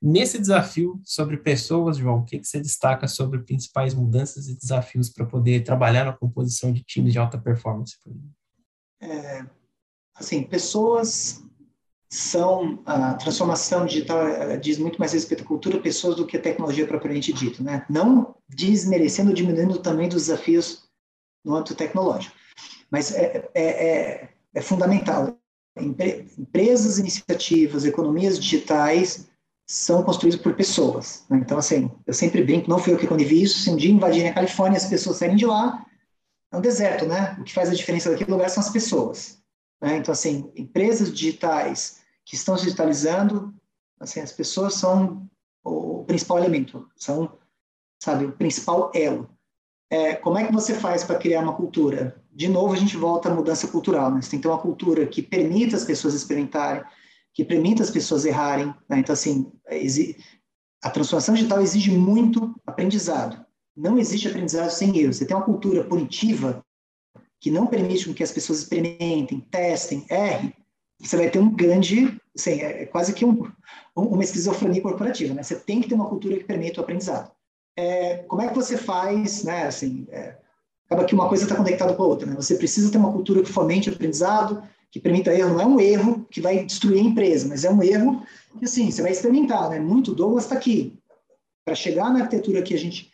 Nesse 0.00 0.38
desafio 0.38 1.00
sobre 1.02 1.36
pessoas, 1.36 1.96
João, 1.96 2.18
o 2.18 2.24
que, 2.24 2.38
que 2.38 2.46
você 2.46 2.60
destaca 2.60 3.08
sobre 3.08 3.38
principais 3.40 3.94
mudanças 3.94 4.48
e 4.48 4.56
desafios 4.56 5.10
para 5.10 5.24
poder 5.24 5.64
trabalhar 5.64 6.04
na 6.04 6.12
composição 6.12 6.72
de 6.72 6.82
times 6.82 7.12
de 7.12 7.18
alta 7.18 7.38
performance? 7.38 7.96
É, 9.00 9.46
assim, 10.14 10.42
pessoas 10.42 11.42
são 12.14 12.80
a 12.86 13.14
transformação 13.14 13.84
digital 13.86 14.24
diz 14.60 14.78
muito 14.78 15.00
mais 15.00 15.12
respeito 15.12 15.42
à 15.42 15.46
cultura 15.46 15.80
pessoas 15.80 16.14
do 16.14 16.24
que 16.24 16.36
a 16.36 16.40
tecnologia 16.40 16.86
propriamente 16.86 17.32
dita, 17.32 17.60
né? 17.60 17.84
Não 17.90 18.36
desmerecendo 18.48 19.30
ou 19.30 19.34
diminuindo 19.34 19.80
tamanho 19.80 20.10
dos 20.10 20.26
desafios 20.26 20.84
no 21.44 21.56
âmbito 21.56 21.74
tecnológico, 21.74 22.34
mas 22.88 23.12
é, 23.12 23.50
é, 23.52 23.64
é, 23.64 24.28
é 24.54 24.62
fundamental. 24.62 25.36
Empresas, 25.76 27.00
iniciativas, 27.00 27.84
economias 27.84 28.38
digitais 28.38 29.28
são 29.68 30.04
construídos 30.04 30.40
por 30.40 30.54
pessoas. 30.54 31.24
Né? 31.28 31.38
Então, 31.38 31.58
assim, 31.58 31.90
eu 32.06 32.14
sempre 32.14 32.44
brinco, 32.44 32.70
não 32.70 32.78
fui 32.78 32.92
eu 32.92 32.98
que 32.98 33.08
quando 33.08 33.24
vi 33.24 33.42
isso, 33.42 33.58
se 33.58 33.70
um 33.70 33.76
dia 33.76 33.90
invadirem 33.90 34.28
a 34.28 34.34
Califórnia 34.34 34.76
as 34.76 34.86
pessoas 34.86 35.16
saírem 35.16 35.36
de 35.36 35.46
lá, 35.46 35.84
é 36.52 36.56
um 36.56 36.60
deserto, 36.60 37.06
né? 37.06 37.36
O 37.40 37.42
que 37.42 37.52
faz 37.52 37.70
a 37.70 37.74
diferença 37.74 38.08
daquele 38.08 38.30
lugar 38.30 38.48
são 38.50 38.62
as 38.62 38.70
pessoas. 38.70 39.42
Né? 39.82 39.96
Então, 39.96 40.12
assim, 40.12 40.52
empresas 40.54 41.12
digitais 41.12 42.03
que 42.24 42.34
estão 42.34 42.56
se 42.56 42.64
digitalizando, 42.64 43.54
assim, 44.00 44.20
as 44.20 44.32
pessoas 44.32 44.74
são 44.74 45.28
o 45.62 46.04
principal 46.04 46.38
elemento, 46.38 46.88
são, 46.96 47.38
sabe, 48.02 48.24
o 48.24 48.32
principal 48.32 48.90
elo. 48.94 49.28
É, 49.90 50.14
como 50.14 50.38
é 50.38 50.46
que 50.46 50.52
você 50.52 50.74
faz 50.74 51.04
para 51.04 51.18
criar 51.18 51.42
uma 51.42 51.54
cultura? 51.54 52.22
De 52.32 52.48
novo, 52.48 52.72
a 52.72 52.76
gente 52.76 52.96
volta 52.96 53.28
à 53.28 53.34
mudança 53.34 53.68
cultural, 53.68 54.10
né? 54.10 54.20
Você 54.20 54.30
tem 54.30 54.38
que 54.38 54.42
ter 54.42 54.48
uma 54.48 54.60
cultura 54.60 55.06
que 55.06 55.22
permita 55.22 55.76
as 55.76 55.84
pessoas 55.84 56.14
experimentarem, 56.14 56.82
que 57.32 57.44
permita 57.44 57.82
as 57.82 57.90
pessoas 57.90 58.24
errarem. 58.24 58.74
Né? 58.88 58.98
Então, 58.98 59.12
assim, 59.12 59.52
a 60.82 60.90
transformação 60.90 61.34
digital 61.34 61.60
exige 61.60 61.90
muito 61.90 62.54
aprendizado. 62.66 63.44
Não 63.76 63.98
existe 63.98 64.28
aprendizado 64.28 64.70
sem 64.70 64.96
erro. 64.98 65.12
Você 65.12 65.26
tem 65.26 65.36
uma 65.36 65.44
cultura 65.44 65.84
punitiva 65.84 66.64
que 67.40 67.50
não 67.50 67.66
permite 67.66 68.12
que 68.14 68.22
as 68.22 68.32
pessoas 68.32 68.60
experimentem, 68.60 69.40
testem, 69.40 70.06
errem, 70.10 70.54
você 71.00 71.16
vai 71.16 71.30
ter 71.30 71.38
um 71.38 71.50
grande, 71.50 72.18
assim, 72.36 72.60
é 72.60 72.86
quase 72.86 73.12
que 73.12 73.24
um, 73.24 73.50
uma 73.94 74.22
esquizofrenia 74.22 74.82
corporativa, 74.82 75.34
né? 75.34 75.42
Você 75.42 75.56
tem 75.56 75.80
que 75.80 75.88
ter 75.88 75.94
uma 75.94 76.08
cultura 76.08 76.36
que 76.36 76.44
permita 76.44 76.80
o 76.80 76.84
aprendizado. 76.84 77.30
É, 77.76 78.18
como 78.28 78.42
é 78.42 78.48
que 78.48 78.54
você 78.54 78.76
faz, 78.76 79.44
né? 79.44 79.66
Assim, 79.66 80.06
é, 80.10 80.36
acaba 80.86 81.04
que 81.04 81.14
uma 81.14 81.28
coisa 81.28 81.44
está 81.44 81.56
conectada 81.56 81.94
com 81.94 82.02
a 82.02 82.06
outra, 82.06 82.26
né? 82.26 82.34
Você 82.36 82.56
precisa 82.56 82.90
ter 82.90 82.98
uma 82.98 83.12
cultura 83.12 83.42
que 83.42 83.52
fomente 83.52 83.90
o 83.90 83.92
aprendizado, 83.92 84.62
que 84.90 85.00
permita 85.00 85.34
erro, 85.34 85.54
não 85.54 85.60
é 85.60 85.66
um 85.66 85.80
erro 85.80 86.26
que 86.30 86.40
vai 86.40 86.64
destruir 86.64 87.00
a 87.00 87.02
empresa, 87.02 87.48
mas 87.48 87.64
é 87.64 87.70
um 87.70 87.82
erro 87.82 88.24
que, 88.58 88.64
assim, 88.64 88.90
você 88.90 89.02
vai 89.02 89.10
experimentar, 89.10 89.68
né? 89.68 89.80
Muito 89.80 90.14
Douglas 90.14 90.44
está 90.44 90.54
aqui. 90.54 90.96
Para 91.64 91.74
chegar 91.74 92.12
na 92.12 92.20
arquitetura 92.20 92.62
que 92.62 92.74
a 92.74 92.78
gente 92.78 93.10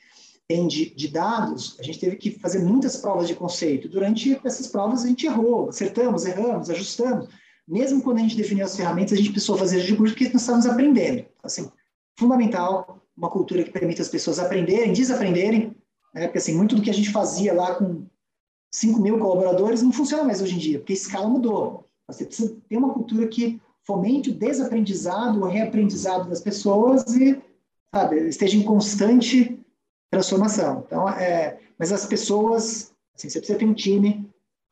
tem 0.46 0.66
de, 0.66 0.94
de, 0.94 1.08
dados, 1.08 1.76
a 1.78 1.82
gente 1.82 2.00
teve 2.00 2.16
que 2.16 2.32
fazer 2.32 2.58
muitas 2.58 2.96
provas 2.96 3.28
de 3.28 3.34
conceito. 3.34 3.88
Durante 3.88 4.38
essas 4.44 4.66
provas, 4.66 5.04
a 5.04 5.06
gente 5.06 5.24
errou, 5.24 5.68
acertamos, 5.68 6.26
erramos, 6.26 6.68
ajustamos. 6.68 7.28
Mesmo 7.70 8.02
quando 8.02 8.18
a 8.18 8.22
gente 8.22 8.36
definiu 8.36 8.64
as 8.64 8.76
ferramentas, 8.76 9.12
a 9.12 9.16
gente 9.16 9.30
precisou 9.30 9.56
fazer 9.56 9.80
de 9.80 9.96
curso 9.96 10.12
porque 10.12 10.28
nós 10.32 10.42
estávamos 10.42 10.66
aprendendo. 10.66 11.24
Assim, 11.40 11.70
fundamental 12.18 13.00
uma 13.16 13.30
cultura 13.30 13.62
que 13.62 13.70
permita 13.70 14.02
as 14.02 14.08
pessoas 14.08 14.40
aprenderem, 14.40 14.92
desaprenderem, 14.92 15.76
né? 16.12 16.26
porque 16.26 16.38
assim, 16.38 16.56
muito 16.56 16.74
do 16.74 16.82
que 16.82 16.90
a 16.90 16.94
gente 16.94 17.12
fazia 17.12 17.54
lá 17.54 17.76
com 17.76 18.06
5 18.74 19.00
mil 19.00 19.18
colaboradores 19.18 19.82
não 19.82 19.92
funciona 19.92 20.24
mais 20.24 20.42
hoje 20.42 20.56
em 20.56 20.58
dia, 20.58 20.78
porque 20.78 20.94
a 20.94 20.96
escala 20.96 21.28
mudou. 21.28 21.86
Você 22.08 22.24
precisa 22.24 22.56
ter 22.68 22.76
uma 22.76 22.92
cultura 22.92 23.28
que 23.28 23.60
fomente 23.84 24.30
o 24.30 24.34
desaprendizado, 24.34 25.40
o 25.40 25.46
reaprendizado 25.46 26.28
das 26.28 26.40
pessoas 26.40 27.14
e, 27.14 27.40
sabe, 27.94 28.28
esteja 28.28 28.56
em 28.56 28.64
constante 28.64 29.60
transformação. 30.10 30.82
Então, 30.86 31.08
é, 31.08 31.60
mas 31.78 31.92
as 31.92 32.04
pessoas, 32.04 32.92
assim, 33.16 33.28
você 33.28 33.38
precisa 33.38 33.58
ter 33.58 33.64
um 33.64 33.74
time 33.74 34.28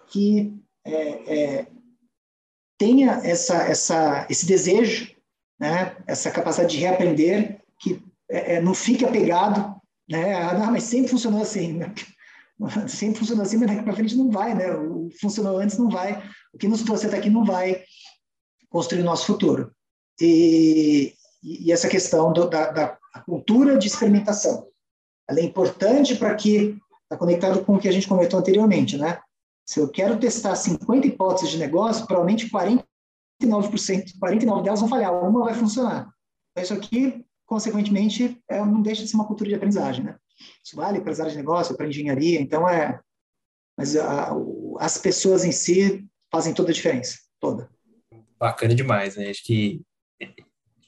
que 0.09 0.53
é, 0.85 1.61
é, 1.61 1.67
tenha 2.79 3.21
essa, 3.25 3.57
essa, 3.65 4.27
esse 4.31 4.47
desejo, 4.47 5.15
né, 5.61 5.97
essa 6.07 6.31
capacidade 6.31 6.75
de 6.75 6.81
reaprender, 6.81 7.61
que 7.81 8.03
é, 8.31 8.55
é 8.55 8.61
não 8.61 8.73
fique 8.73 9.05
apegado, 9.05 9.77
né, 10.09 10.35
ah, 10.35 10.71
mas 10.71 10.85
sempre 10.85 11.11
funcionou 11.11 11.43
assim, 11.43 11.75
né? 11.75 11.93
sempre 12.89 13.19
funcionou 13.19 13.43
assim, 13.43 13.57
mas 13.57 13.69
daqui 13.69 13.83
para 13.83 13.95
frente 13.95 14.17
não 14.17 14.31
vai, 14.31 14.55
né? 14.55 14.73
O 14.73 15.11
funcionou 15.21 15.59
antes 15.59 15.77
não 15.77 15.91
vai, 15.91 16.23
o 16.53 16.59
que 16.59 16.69
nos 16.69 16.83
trouxe 16.83 17.07
até 17.07 17.19
aqui 17.19 17.29
não 17.29 17.45
vai 17.45 17.83
construir 18.71 19.03
o 19.03 19.05
nosso 19.05 19.27
futuro. 19.27 19.73
E, 20.21 21.15
e 21.43 21.73
essa 21.73 21.89
questão 21.89 22.33
do, 22.33 22.49
da, 22.49 22.71
da 22.71 22.99
cultura 23.27 23.77
de 23.77 23.87
experimentação, 23.87 24.69
ela 25.29 25.41
é 25.41 25.43
importante 25.43 26.17
para 26.17 26.35
que 26.35 26.77
está 27.03 27.17
conectado 27.17 27.65
com 27.65 27.75
o 27.75 27.79
que 27.79 27.89
a 27.89 27.93
gente 27.93 28.09
comentou 28.09 28.39
anteriormente, 28.39 28.97
né? 28.97 29.21
Se 29.69 29.79
eu 29.81 29.87
quero 29.87 30.19
testar 30.19 30.57
50 30.57 31.07
hipóteses 31.07 31.51
de 31.51 31.59
negócio, 31.59 32.07
provavelmente 32.07 32.51
49%, 32.51 32.83
49 34.19 34.63
delas 34.63 34.81
vão 34.81 34.89
falhar, 34.89 35.13
uma 35.13 35.45
vai 35.45 35.53
funcionar. 35.53 36.11
Então, 36.51 36.65
isso 36.65 36.73
aqui, 36.73 37.23
consequentemente, 37.45 38.43
é, 38.49 38.65
não 38.65 38.81
deixa 38.81 39.03
de 39.03 39.11
ser 39.11 39.17
uma 39.17 39.27
cultura 39.27 39.51
de 39.51 39.57
aprendizagem, 39.57 40.07
né? 40.07 40.17
Isso 40.65 40.75
vale 40.75 41.03
para 41.03 41.13
as 41.13 41.21
áreas 41.21 41.35
de 41.35 41.39
negócio, 41.39 41.77
para 41.77 41.87
engenharia, 41.87 42.41
então 42.41 42.67
é. 42.67 42.99
Mas 43.77 43.95
a, 43.95 44.33
as 44.79 44.97
pessoas 44.97 45.45
em 45.45 45.53
si 45.53 46.09
fazem 46.33 46.55
toda 46.55 46.71
a 46.71 46.75
diferença, 46.75 47.19
toda. 47.39 47.69
Bacana 48.39 48.75
demais, 48.75 49.17
né? 49.17 49.29
Acho 49.29 49.45
que, 49.45 49.83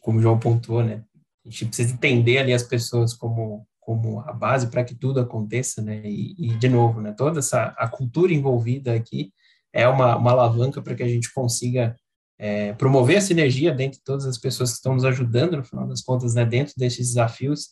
como 0.01 0.19
o 0.19 0.23
João 0.23 0.41
pontuou, 0.41 0.83
né? 0.83 1.05
A 1.45 1.51
gente 1.51 1.67
precisa 1.67 1.93
entender 1.93 2.39
ali 2.39 2.55
as 2.55 2.63
pessoas 2.63 3.13
como, 3.13 3.69
como 3.91 4.21
a 4.21 4.33
base 4.33 4.69
para 4.69 4.85
que 4.85 4.95
tudo 4.95 5.19
aconteça, 5.19 5.83
né? 5.83 6.03
E, 6.05 6.35
e, 6.39 6.55
de 6.57 6.69
novo, 6.69 7.01
né? 7.01 7.13
Toda 7.13 7.41
essa 7.41 7.75
a 7.77 7.89
cultura 7.89 8.33
envolvida 8.33 8.95
aqui 8.95 9.33
é 9.73 9.89
uma, 9.89 10.17
uma 10.17 10.31
alavanca 10.31 10.81
para 10.81 10.95
que 10.95 11.03
a 11.03 11.09
gente 11.09 11.33
consiga 11.33 11.97
é, 12.39 12.73
promover 12.75 13.19
a 13.19 13.21
sinergia 13.21 13.73
dentro 13.73 13.99
de 13.99 14.05
todas 14.05 14.27
as 14.27 14.39
pessoas 14.39 14.71
que 14.71 14.77
estão 14.77 14.95
nos 14.95 15.05
ajudando, 15.05 15.57
no 15.57 15.65
final 15.65 15.89
das 15.89 16.03
contas, 16.03 16.35
né? 16.35 16.45
Dentro 16.45 16.75
desses 16.77 17.09
desafios 17.09 17.71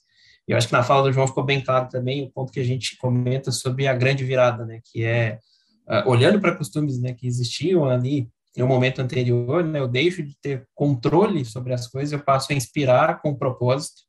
e 0.48 0.52
eu 0.52 0.56
acho 0.56 0.66
que 0.66 0.72
na 0.72 0.82
fala 0.82 1.02
do 1.02 1.12
João 1.12 1.26
ficou 1.26 1.44
bem 1.44 1.62
claro 1.62 1.88
também 1.90 2.24
o 2.24 2.30
ponto 2.30 2.50
que 2.50 2.58
a 2.58 2.64
gente 2.64 2.96
comenta 2.96 3.52
sobre 3.52 3.86
a 3.86 3.94
grande 3.94 4.24
virada, 4.24 4.64
né, 4.64 4.80
que 4.82 5.04
é 5.04 5.38
uh, 5.86 6.08
olhando 6.08 6.40
para 6.40 6.56
costumes, 6.56 6.98
né, 6.98 7.12
que 7.12 7.26
existiam 7.26 7.84
ali 7.84 8.28
um 8.56 8.66
momento 8.66 9.00
anterior, 9.00 9.62
né, 9.62 9.78
eu 9.78 9.86
deixo 9.86 10.20
de 10.20 10.34
ter 10.40 10.66
controle 10.74 11.44
sobre 11.44 11.72
as 11.72 11.86
coisas, 11.86 12.12
eu 12.12 12.18
passo 12.18 12.52
a 12.52 12.56
inspirar 12.56 13.20
com 13.20 13.36
propósito, 13.36 14.07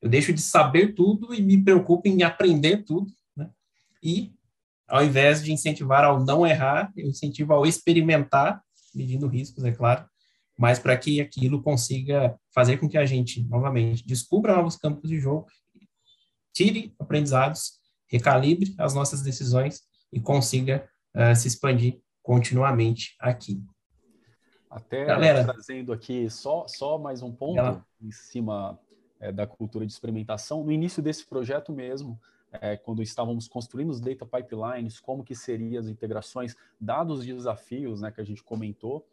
eu 0.00 0.08
deixo 0.08 0.32
de 0.32 0.40
saber 0.40 0.94
tudo 0.94 1.34
e 1.34 1.42
me 1.42 1.62
preocupo 1.62 2.08
em 2.08 2.22
aprender 2.22 2.84
tudo, 2.84 3.12
né, 3.36 3.50
e 4.02 4.32
ao 4.86 5.04
invés 5.04 5.42
de 5.42 5.52
incentivar 5.52 6.04
ao 6.04 6.24
não 6.24 6.46
errar, 6.46 6.92
eu 6.96 7.08
incentivo 7.08 7.52
ao 7.52 7.66
experimentar, 7.66 8.62
medindo 8.94 9.26
riscos, 9.26 9.64
é 9.64 9.72
claro, 9.72 10.04
mas 10.56 10.78
para 10.78 10.96
que 10.96 11.20
aquilo 11.20 11.62
consiga 11.62 12.36
fazer 12.54 12.78
com 12.78 12.88
que 12.88 12.98
a 12.98 13.06
gente, 13.06 13.44
novamente, 13.44 14.06
descubra 14.06 14.56
novos 14.56 14.76
campos 14.76 15.08
de 15.08 15.20
jogo 15.20 15.46
tire 16.58 16.92
aprendizados, 16.98 17.78
recalibre 18.08 18.74
as 18.78 18.92
nossas 18.92 19.22
decisões 19.22 19.82
e 20.12 20.20
consiga 20.20 20.88
uh, 21.14 21.36
se 21.36 21.46
expandir 21.46 22.00
continuamente 22.20 23.14
aqui. 23.20 23.62
Até 24.68 25.04
Galera, 25.04 25.44
trazendo 25.44 25.92
aqui 25.92 26.28
só, 26.28 26.66
só 26.66 26.98
mais 26.98 27.22
um 27.22 27.32
ponto 27.32 27.58
ela... 27.58 27.86
em 28.02 28.10
cima 28.10 28.78
é, 29.20 29.32
da 29.32 29.46
cultura 29.46 29.86
de 29.86 29.92
experimentação. 29.92 30.64
No 30.64 30.72
início 30.72 31.02
desse 31.02 31.26
projeto 31.26 31.72
mesmo, 31.72 32.18
é, 32.52 32.76
quando 32.76 33.02
estávamos 33.02 33.46
construindo 33.46 33.90
os 33.90 34.00
data 34.00 34.24
pipelines, 34.24 35.00
como 35.00 35.24
que 35.24 35.34
seriam 35.34 35.78
as 35.78 35.88
integrações, 35.88 36.56
dados 36.80 37.20
os 37.20 37.26
desafios 37.26 38.00
né, 38.00 38.10
que 38.10 38.20
a 38.20 38.24
gente 38.24 38.42
comentou, 38.42 39.06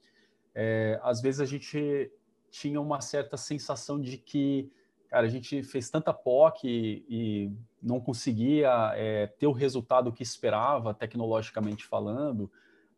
é, 0.54 1.00
às 1.04 1.22
vezes 1.22 1.42
a 1.42 1.46
gente 1.46 2.12
tinha 2.50 2.80
uma 2.80 3.02
certa 3.02 3.36
sensação 3.36 4.00
de 4.00 4.18
que 4.18 4.72
cara, 5.10 5.28
a 5.28 5.30
gente 5.30 5.62
fez 5.64 5.90
tanta 5.90 6.14
POC 6.14 6.68
e, 6.68 7.06
e 7.10 7.52
não 7.82 8.00
conseguia 8.00 8.92
é, 8.96 9.28
ter 9.28 9.48
o 9.48 9.52
resultado 9.52 10.12
que 10.12 10.24
esperava, 10.24 10.94
tecnologicamente 10.94 11.86
falando. 11.86 12.50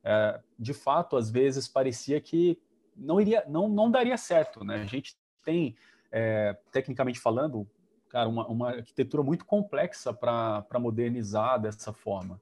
É, 0.04 0.40
de 0.58 0.74
fato, 0.74 1.18
às 1.18 1.30
vezes 1.30 1.68
parecia 1.68 2.22
que 2.22 2.60
não 2.96 3.20
iria, 3.20 3.44
não, 3.48 3.68
não 3.68 3.92
daria 3.92 4.18
certo, 4.18 4.64
né? 4.64 4.82
A 4.82 4.86
gente 4.86 5.18
tem, 5.44 5.76
é, 6.12 6.56
tecnicamente 6.72 7.20
falando, 7.20 7.68
cara, 8.10 8.28
uma, 8.30 8.48
uma 8.48 8.70
arquitetura 8.70 9.24
muito 9.24 9.46
complexa 9.46 10.14
para 10.14 10.80
modernizar 10.80 11.60
dessa 11.60 11.94
forma. 11.94 12.40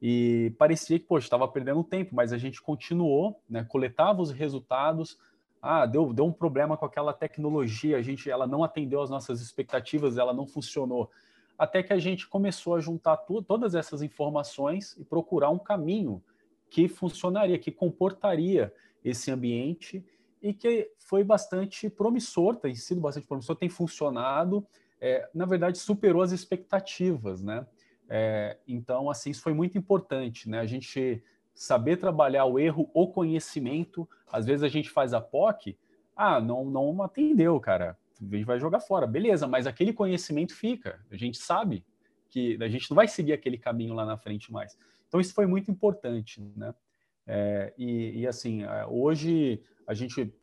E 0.00 0.52
parecia 0.58 0.98
que, 0.98 1.06
poxa, 1.06 1.26
estava 1.26 1.46
perdendo 1.46 1.84
tempo, 1.84 2.14
mas 2.14 2.32
a 2.32 2.38
gente 2.38 2.60
continuou, 2.60 3.40
né, 3.48 3.64
coletava 3.64 4.20
os 4.20 4.32
resultados, 4.32 5.16
ah, 5.62 5.86
deu, 5.86 6.12
deu 6.12 6.24
um 6.24 6.32
problema 6.32 6.76
com 6.76 6.84
aquela 6.84 7.12
tecnologia, 7.12 7.96
a 7.96 8.02
gente, 8.02 8.28
ela 8.28 8.46
não 8.46 8.64
atendeu 8.64 9.00
às 9.00 9.08
nossas 9.08 9.40
expectativas, 9.40 10.18
ela 10.18 10.34
não 10.34 10.44
funcionou. 10.44 11.08
Até 11.56 11.84
que 11.84 11.92
a 11.92 11.98
gente 11.98 12.26
começou 12.26 12.74
a 12.74 12.80
juntar 12.80 13.16
tu, 13.18 13.40
todas 13.40 13.76
essas 13.76 14.02
informações 14.02 14.96
e 14.98 15.04
procurar 15.04 15.50
um 15.50 15.58
caminho 15.58 16.20
que 16.68 16.88
funcionaria, 16.88 17.58
que 17.58 17.70
comportaria 17.70 18.74
esse 19.04 19.30
ambiente 19.30 20.04
e 20.42 20.52
que 20.52 20.90
foi 20.98 21.22
bastante 21.22 21.88
promissor, 21.88 22.56
tem 22.56 22.74
sido 22.74 23.00
bastante 23.00 23.26
promissor, 23.26 23.54
tem 23.54 23.68
funcionado, 23.68 24.66
é, 25.00 25.28
na 25.32 25.46
verdade 25.46 25.78
superou 25.78 26.22
as 26.22 26.32
expectativas, 26.32 27.42
né? 27.42 27.66
É, 28.08 28.58
então, 28.66 29.08
assim, 29.08 29.30
isso 29.30 29.40
foi 29.40 29.54
muito 29.54 29.78
importante, 29.78 30.48
né? 30.48 30.60
A 30.60 30.66
gente 30.66 31.22
saber 31.54 31.96
trabalhar 31.96 32.44
o 32.44 32.58
erro, 32.58 32.90
o 32.92 33.08
conhecimento. 33.08 34.08
Às 34.30 34.46
vezes 34.46 34.62
a 34.62 34.68
gente 34.68 34.90
faz 34.90 35.14
a 35.14 35.20
POC, 35.20 35.78
Ah, 36.14 36.40
não, 36.40 36.64
não 36.64 37.02
atendeu, 37.02 37.58
cara. 37.58 37.96
A 38.20 38.36
gente 38.36 38.44
vai 38.44 38.60
jogar 38.60 38.80
fora. 38.80 39.06
Beleza, 39.06 39.46
mas 39.46 39.66
aquele 39.66 39.92
conhecimento 39.92 40.54
fica. 40.54 41.00
A 41.10 41.16
gente 41.16 41.38
sabe 41.38 41.84
que 42.28 42.58
a 42.60 42.68
gente 42.68 42.90
não 42.90 42.94
vai 42.94 43.08
seguir 43.08 43.32
aquele 43.32 43.58
caminho 43.58 43.94
lá 43.94 44.04
na 44.04 44.16
frente 44.16 44.52
mais. 44.52 44.76
Então, 45.08 45.20
isso 45.20 45.34
foi 45.34 45.46
muito 45.46 45.70
importante, 45.70 46.40
né? 46.56 46.74
É, 47.26 47.72
e, 47.78 48.20
e, 48.20 48.26
assim, 48.26 48.64
é, 48.64 48.84
hoje 48.86 49.62
a 49.92 49.94
gente 49.94 50.34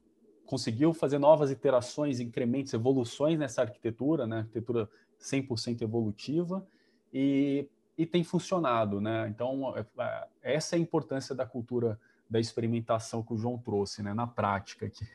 conseguiu 0.45 0.93
fazer 0.93 1.17
novas 1.17 1.51
iterações, 1.51 2.19
incrementos, 2.19 2.73
evoluções 2.73 3.37
nessa 3.37 3.61
arquitetura, 3.61 4.25
né? 4.25 4.39
Arquitetura 4.39 4.89
100% 5.19 5.81
evolutiva 5.81 6.65
e, 7.13 7.67
e 7.97 8.05
tem 8.05 8.23
funcionado, 8.23 9.01
né? 9.01 9.27
Então, 9.27 9.75
é, 9.75 9.85
é, 9.99 10.27
essa 10.55 10.75
é 10.75 10.77
a 10.77 10.81
importância 10.81 11.35
da 11.35 11.45
cultura 11.45 11.99
da 12.29 12.39
experimentação 12.39 13.23
que 13.23 13.33
o 13.33 13.37
João 13.37 13.57
trouxe, 13.57 14.03
né? 14.03 14.13
Na 14.13 14.27
prática 14.27 14.85
aqui. 14.85 15.05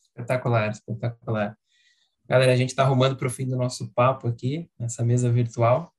Espetacular, 0.00 0.70
espetacular. 0.70 1.58
Galera, 2.28 2.52
a 2.52 2.56
gente 2.56 2.70
está 2.70 2.84
arrumando 2.84 3.16
para 3.16 3.26
o 3.26 3.30
fim 3.30 3.46
do 3.46 3.56
nosso 3.56 3.92
papo 3.92 4.28
aqui, 4.28 4.70
nessa 4.78 5.04
mesa 5.04 5.30
virtual. 5.30 5.92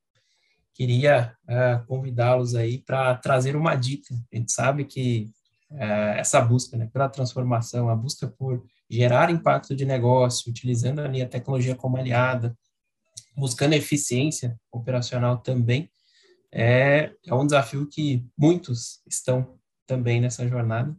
Queria 0.73 1.37
uh, 1.43 1.85
convidá-los 1.85 2.55
aí 2.55 2.79
para 2.79 3.15
trazer 3.15 3.55
uma 3.55 3.75
dica. 3.75 4.13
A 4.31 4.35
gente 4.35 4.51
sabe 4.51 4.85
que 4.85 5.31
uh, 5.73 6.17
essa 6.17 6.39
busca 6.41 6.77
né, 6.77 6.87
pela 6.91 7.09
transformação, 7.09 7.89
a 7.89 7.95
busca 7.95 8.27
por 8.27 8.63
gerar 8.89 9.29
impacto 9.29 9.75
de 9.75 9.85
negócio, 9.85 10.49
utilizando 10.49 10.99
ali 10.99 11.21
a 11.21 11.27
tecnologia 11.27 11.75
como 11.75 11.97
aliada, 11.97 12.55
buscando 13.35 13.73
eficiência 13.73 14.59
operacional 14.71 15.37
também, 15.37 15.89
é, 16.51 17.11
é 17.25 17.33
um 17.33 17.45
desafio 17.45 17.87
que 17.87 18.23
muitos 18.37 19.01
estão 19.07 19.57
também 19.87 20.21
nessa 20.21 20.47
jornada. 20.47 20.95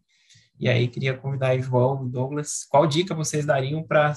E 0.58 0.68
aí 0.68 0.88
queria 0.88 1.16
convidar 1.16 1.56
João 1.58 2.06
e 2.06 2.10
Douglas, 2.10 2.64
qual 2.68 2.86
dica 2.86 3.14
vocês 3.14 3.46
dariam 3.46 3.82
para 3.82 4.14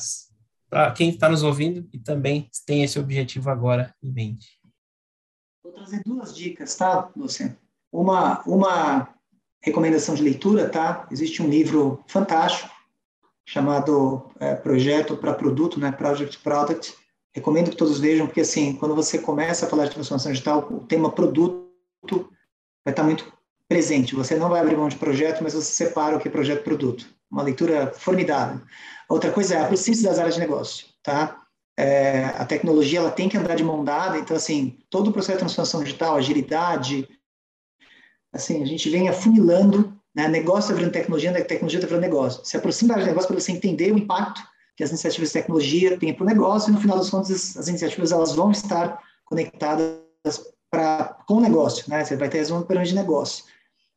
quem 0.95 1.09
está 1.09 1.29
nos 1.29 1.43
ouvindo 1.43 1.87
e 1.93 1.99
também 1.99 2.49
tem 2.65 2.83
esse 2.83 2.99
objetivo 2.99 3.49
agora 3.49 3.93
em 4.01 4.11
mente. 4.11 4.59
Vou 5.63 5.71
trazer 5.73 6.01
duas 6.03 6.35
dicas, 6.35 6.75
tá, 6.75 7.11
Luciano? 7.15 7.57
Uma, 7.91 8.41
uma 8.43 9.16
recomendação 9.61 10.15
de 10.15 10.23
leitura, 10.23 10.69
tá? 10.69 11.07
Existe 11.11 11.41
um 11.41 11.49
livro 11.49 12.03
fantástico 12.07 12.69
chamado 13.45 14.29
é, 14.39 14.55
Projeto 14.55 15.15
para 15.15 15.33
Produto, 15.33 15.79
né? 15.79 15.91
Project 15.91 16.39
Product. 16.39 16.93
Recomendo 17.33 17.69
que 17.69 17.77
todos 17.77 17.99
vejam, 17.99 18.25
porque 18.25 18.41
assim, 18.41 18.73
quando 18.75 18.95
você 18.95 19.19
começa 19.19 19.65
a 19.65 19.69
falar 19.69 19.85
de 19.85 19.91
transformação 19.91 20.31
digital, 20.31 20.67
o 20.71 20.79
tema 20.81 21.11
produto 21.11 21.69
vai 22.83 22.91
estar 22.91 23.03
muito 23.03 23.31
presente. 23.67 24.15
Você 24.15 24.35
não 24.35 24.49
vai 24.49 24.59
abrir 24.59 24.75
mão 24.75 24.89
de 24.89 24.95
projeto, 24.95 25.43
mas 25.43 25.53
você 25.53 25.71
separa 25.71 26.15
o 26.15 26.19
que 26.19 26.27
é 26.27 26.31
projeto-produto. 26.31 27.05
Uma 27.29 27.43
leitura 27.43 27.91
formidável. 27.95 28.61
Outra 29.09 29.31
coisa 29.31 29.55
é 29.55 29.61
a 29.61 29.67
proximidade 29.67 30.07
das 30.07 30.19
áreas 30.19 30.35
de 30.35 30.41
negócio, 30.41 30.87
tá? 31.03 31.41
É, 31.79 32.25
a 32.37 32.45
tecnologia 32.45 32.99
ela 32.99 33.11
tem 33.11 33.29
que 33.29 33.37
andar 33.37 33.55
de 33.55 33.63
mão 33.63 33.83
dada, 33.83 34.17
então 34.17 34.35
assim 34.35 34.79
todo 34.89 35.09
o 35.09 35.13
processo 35.13 35.37
de 35.37 35.43
transformação 35.43 35.83
digital, 35.83 36.15
agilidade, 36.15 37.07
assim 38.33 38.61
a 38.61 38.65
gente 38.65 38.89
vem 38.89 39.09
afunilando, 39.09 39.93
né? 40.15 40.27
Negócio 40.27 40.69
está 40.69 40.73
virando 40.73 40.93
tecnologia, 40.93 41.31
né? 41.31 41.41
tecnologia 41.41 41.79
está 41.79 41.87
virando 41.87 42.03
negócio. 42.03 42.45
Se 42.45 42.57
aproxima 42.57 42.95
de 42.95 43.05
negócio 43.05 43.27
para 43.27 43.39
você 43.39 43.51
entender 43.51 43.91
o 43.91 43.97
impacto 43.97 44.41
que 44.75 44.83
as 44.83 44.89
iniciativas 44.91 45.29
de 45.29 45.33
tecnologia 45.33 45.97
têm 45.97 46.13
para 46.13 46.23
o 46.23 46.27
negócio 46.27 46.69
e 46.69 46.73
no 46.73 46.79
final 46.79 46.97
das 46.97 47.09
contas 47.09 47.57
as 47.57 47.67
iniciativas 47.67 48.11
elas 48.11 48.35
vão 48.35 48.51
estar 48.51 49.01
conectadas 49.25 49.97
para 50.69 51.17
com 51.27 51.35
o 51.35 51.41
negócio, 51.41 51.85
né? 51.89 52.03
Você 52.03 52.15
vai 52.15 52.29
ter 52.29 52.37
resumo 52.39 52.65
de 52.65 52.95
negócio. 52.95 53.45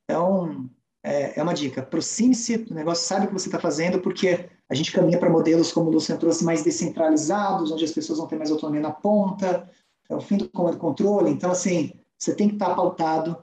Então 0.05 0.69
é, 1.03 1.39
é 1.39 1.43
uma 1.43 1.55
dica. 1.55 1.81
Aproxime-se 1.81 2.59
do 2.59 2.75
negócio, 2.75 3.07
sabe 3.07 3.25
o 3.25 3.29
que 3.29 3.35
você 3.35 3.49
está 3.49 3.59
fazendo, 3.59 4.01
porque 4.01 4.49
a 4.69 4.75
gente 4.75 4.93
caminha 4.93 5.19
para 5.19 5.31
modelos, 5.31 5.73
como 5.73 5.89
o 5.89 5.93
Luciano 5.93 6.21
trouxe, 6.21 6.45
mais 6.45 6.63
descentralizados, 6.63 7.73
onde 7.73 7.85
as 7.85 7.93
pessoas 7.93 8.19
vão 8.19 8.29
ter 8.29 8.37
mais 8.37 8.51
autonomia 8.51 8.81
na 8.81 8.91
ponta, 8.91 9.69
é 10.09 10.15
o 10.15 10.21
fim 10.21 10.37
do 10.37 10.49
comando 10.49 10.77
controle. 10.77 11.31
Então, 11.31 11.51
assim, 11.51 11.93
você 12.19 12.35
tem 12.35 12.49
que 12.49 12.55
estar 12.55 12.71
tá 12.71 12.75
pautado 12.75 13.37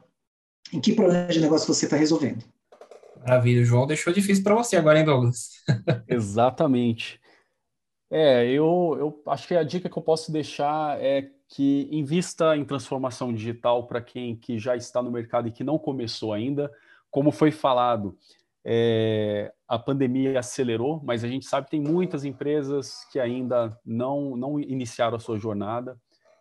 em 0.73 0.79
que 0.81 0.93
problema 0.93 1.27
de 1.27 1.39
negócio 1.39 1.73
você 1.73 1.85
está 1.85 1.95
resolvendo. 1.95 2.43
Maravilha, 3.19 3.61
o 3.61 3.65
João 3.65 3.85
deixou 3.85 4.13
difícil 4.13 4.43
para 4.43 4.55
você 4.55 4.77
agora, 4.77 4.99
hein, 4.99 5.05
Douglas? 5.05 5.63
Exatamente. 6.07 7.19
É, 8.09 8.45
eu, 8.45 8.95
eu 8.97 9.23
acho 9.27 9.47
que 9.47 9.55
a 9.55 9.63
dica 9.63 9.89
que 9.89 9.97
eu 9.97 10.03
posso 10.03 10.31
deixar 10.31 11.01
é 11.01 11.29
que 11.49 11.87
invista 11.91 12.55
em 12.55 12.65
transformação 12.65 13.33
digital 13.33 13.85
para 13.85 14.01
quem 14.01 14.35
que 14.35 14.57
já 14.57 14.75
está 14.75 15.01
no 15.01 15.11
mercado 15.11 15.47
e 15.47 15.51
que 15.51 15.63
não 15.63 15.77
começou 15.77 16.33
ainda. 16.33 16.71
Como 17.09 17.31
foi 17.31 17.51
falado, 17.51 18.17
é, 18.65 19.53
a 19.67 19.79
pandemia 19.79 20.39
acelerou, 20.39 21.01
mas 21.03 21.23
a 21.23 21.27
gente 21.27 21.45
sabe 21.45 21.65
que 21.65 21.71
tem 21.71 21.81
muitas 21.81 22.25
empresas 22.25 23.05
que 23.11 23.19
ainda 23.19 23.77
não, 23.85 24.35
não 24.35 24.59
iniciaram 24.59 25.15
a 25.15 25.19
sua 25.19 25.37
jornada. 25.37 25.99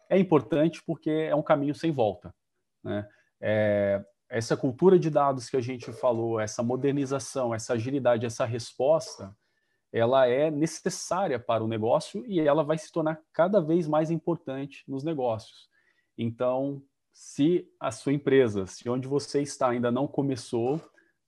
É 0.09 0.19
importante 0.19 0.83
porque 0.85 1.11
é 1.11 1.35
um 1.35 1.43
caminho 1.43 1.75
sem 1.75 1.91
volta. 1.91 2.35
Né? 2.83 3.07
É, 3.41 4.05
essa 4.29 4.57
cultura 4.57 4.99
de 4.99 5.09
dados 5.09 5.49
que 5.49 5.57
a 5.57 5.61
gente 5.61 5.93
falou, 5.93 6.41
essa 6.41 6.63
modernização, 6.63 7.55
essa 7.55 7.75
agilidade, 7.75 8.27
essa 8.27 8.45
resposta, 8.45 9.35
ela 9.93 10.27
é 10.27 10.51
necessária 10.51 11.39
para 11.39 11.63
o 11.65 11.69
negócio 11.69 12.25
e 12.27 12.41
ela 12.41 12.65
vai 12.65 12.77
se 12.77 12.91
tornar 12.93 13.21
cada 13.33 13.61
vez 13.61 13.87
mais 13.87 14.11
importante 14.11 14.85
nos 14.89 15.05
negócios. 15.05 15.69
Então, 16.19 16.83
se 17.13 17.67
a 17.81 17.91
sua 17.91 18.13
empresa, 18.13 18.67
se 18.67 18.89
onde 18.89 19.09
você 19.09 19.41
está 19.41 19.71
ainda 19.71 19.91
não 19.91 20.07
começou, 20.07 20.81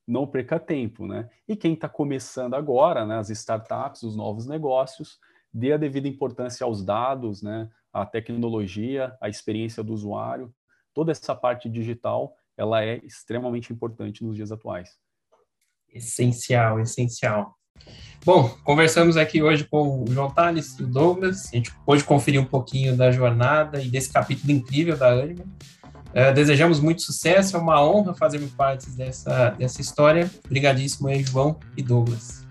não 0.06 0.26
perca 0.26 0.58
tempo, 0.58 1.06
né? 1.06 1.30
E 1.46 1.54
quem 1.54 1.74
está 1.74 1.88
começando 1.88 2.54
agora, 2.54 3.06
né, 3.06 3.18
as 3.18 3.30
startups, 3.30 4.02
os 4.02 4.16
novos 4.16 4.46
negócios, 4.46 5.18
dê 5.52 5.72
a 5.72 5.76
devida 5.76 6.08
importância 6.08 6.64
aos 6.64 6.84
dados, 6.84 7.42
né, 7.42 7.70
à 7.92 8.04
tecnologia, 8.04 9.16
à 9.20 9.28
experiência 9.28 9.82
do 9.82 9.92
usuário, 9.92 10.52
toda 10.94 11.12
essa 11.12 11.34
parte 11.34 11.68
digital, 11.68 12.34
ela 12.58 12.84
é 12.84 13.00
extremamente 13.04 13.72
importante 13.72 14.24
nos 14.24 14.36
dias 14.36 14.50
atuais. 14.50 14.90
Essencial, 15.88 16.80
essencial. 16.80 17.54
Bom, 18.24 18.48
conversamos 18.64 19.16
aqui 19.16 19.40
hoje 19.40 19.64
com 19.64 20.02
o 20.02 20.06
João 20.08 20.28
Tales 20.28 20.76
e 20.78 20.82
o 20.82 20.86
Douglas. 20.86 21.48
A 21.52 21.56
gente 21.56 21.72
pôde 21.86 22.02
conferir 22.02 22.40
um 22.40 22.44
pouquinho 22.44 22.96
da 22.96 23.12
jornada 23.12 23.80
e 23.80 23.88
desse 23.88 24.12
capítulo 24.12 24.50
incrível 24.52 24.96
da 24.96 25.10
Anima. 25.10 25.44
Uh, 26.08 26.34
desejamos 26.34 26.80
muito 26.80 27.02
sucesso, 27.02 27.56
é 27.56 27.60
uma 27.60 27.82
honra 27.84 28.12
fazermos 28.14 28.50
parte 28.50 28.90
dessa, 28.90 29.50
dessa 29.50 29.80
história. 29.80 30.28
Obrigadíssimo 30.44 31.06
aí, 31.06 31.22
João 31.22 31.58
e 31.76 31.82
Douglas. 31.82 32.44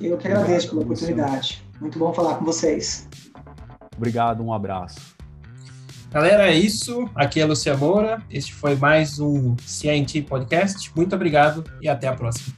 Eu 0.00 0.16
que 0.16 0.28
agradeço 0.28 0.68
pela 0.68 0.82
oportunidade. 0.82 1.62
Muito 1.80 1.98
bom 1.98 2.12
falar 2.12 2.36
com 2.36 2.44
vocês. 2.44 3.08
Obrigado, 3.96 4.42
um 4.42 4.52
abraço. 4.52 5.11
Galera, 6.12 6.52
é 6.52 6.54
isso. 6.54 7.08
Aqui 7.14 7.40
é 7.40 7.42
a 7.42 7.46
Lucia 7.46 7.74
Moura. 7.74 8.22
Este 8.30 8.52
foi 8.52 8.76
mais 8.76 9.18
um 9.18 9.56
CNT 9.64 10.20
Podcast. 10.22 10.92
Muito 10.94 11.16
obrigado 11.16 11.64
e 11.80 11.88
até 11.88 12.06
a 12.06 12.12
próxima. 12.12 12.54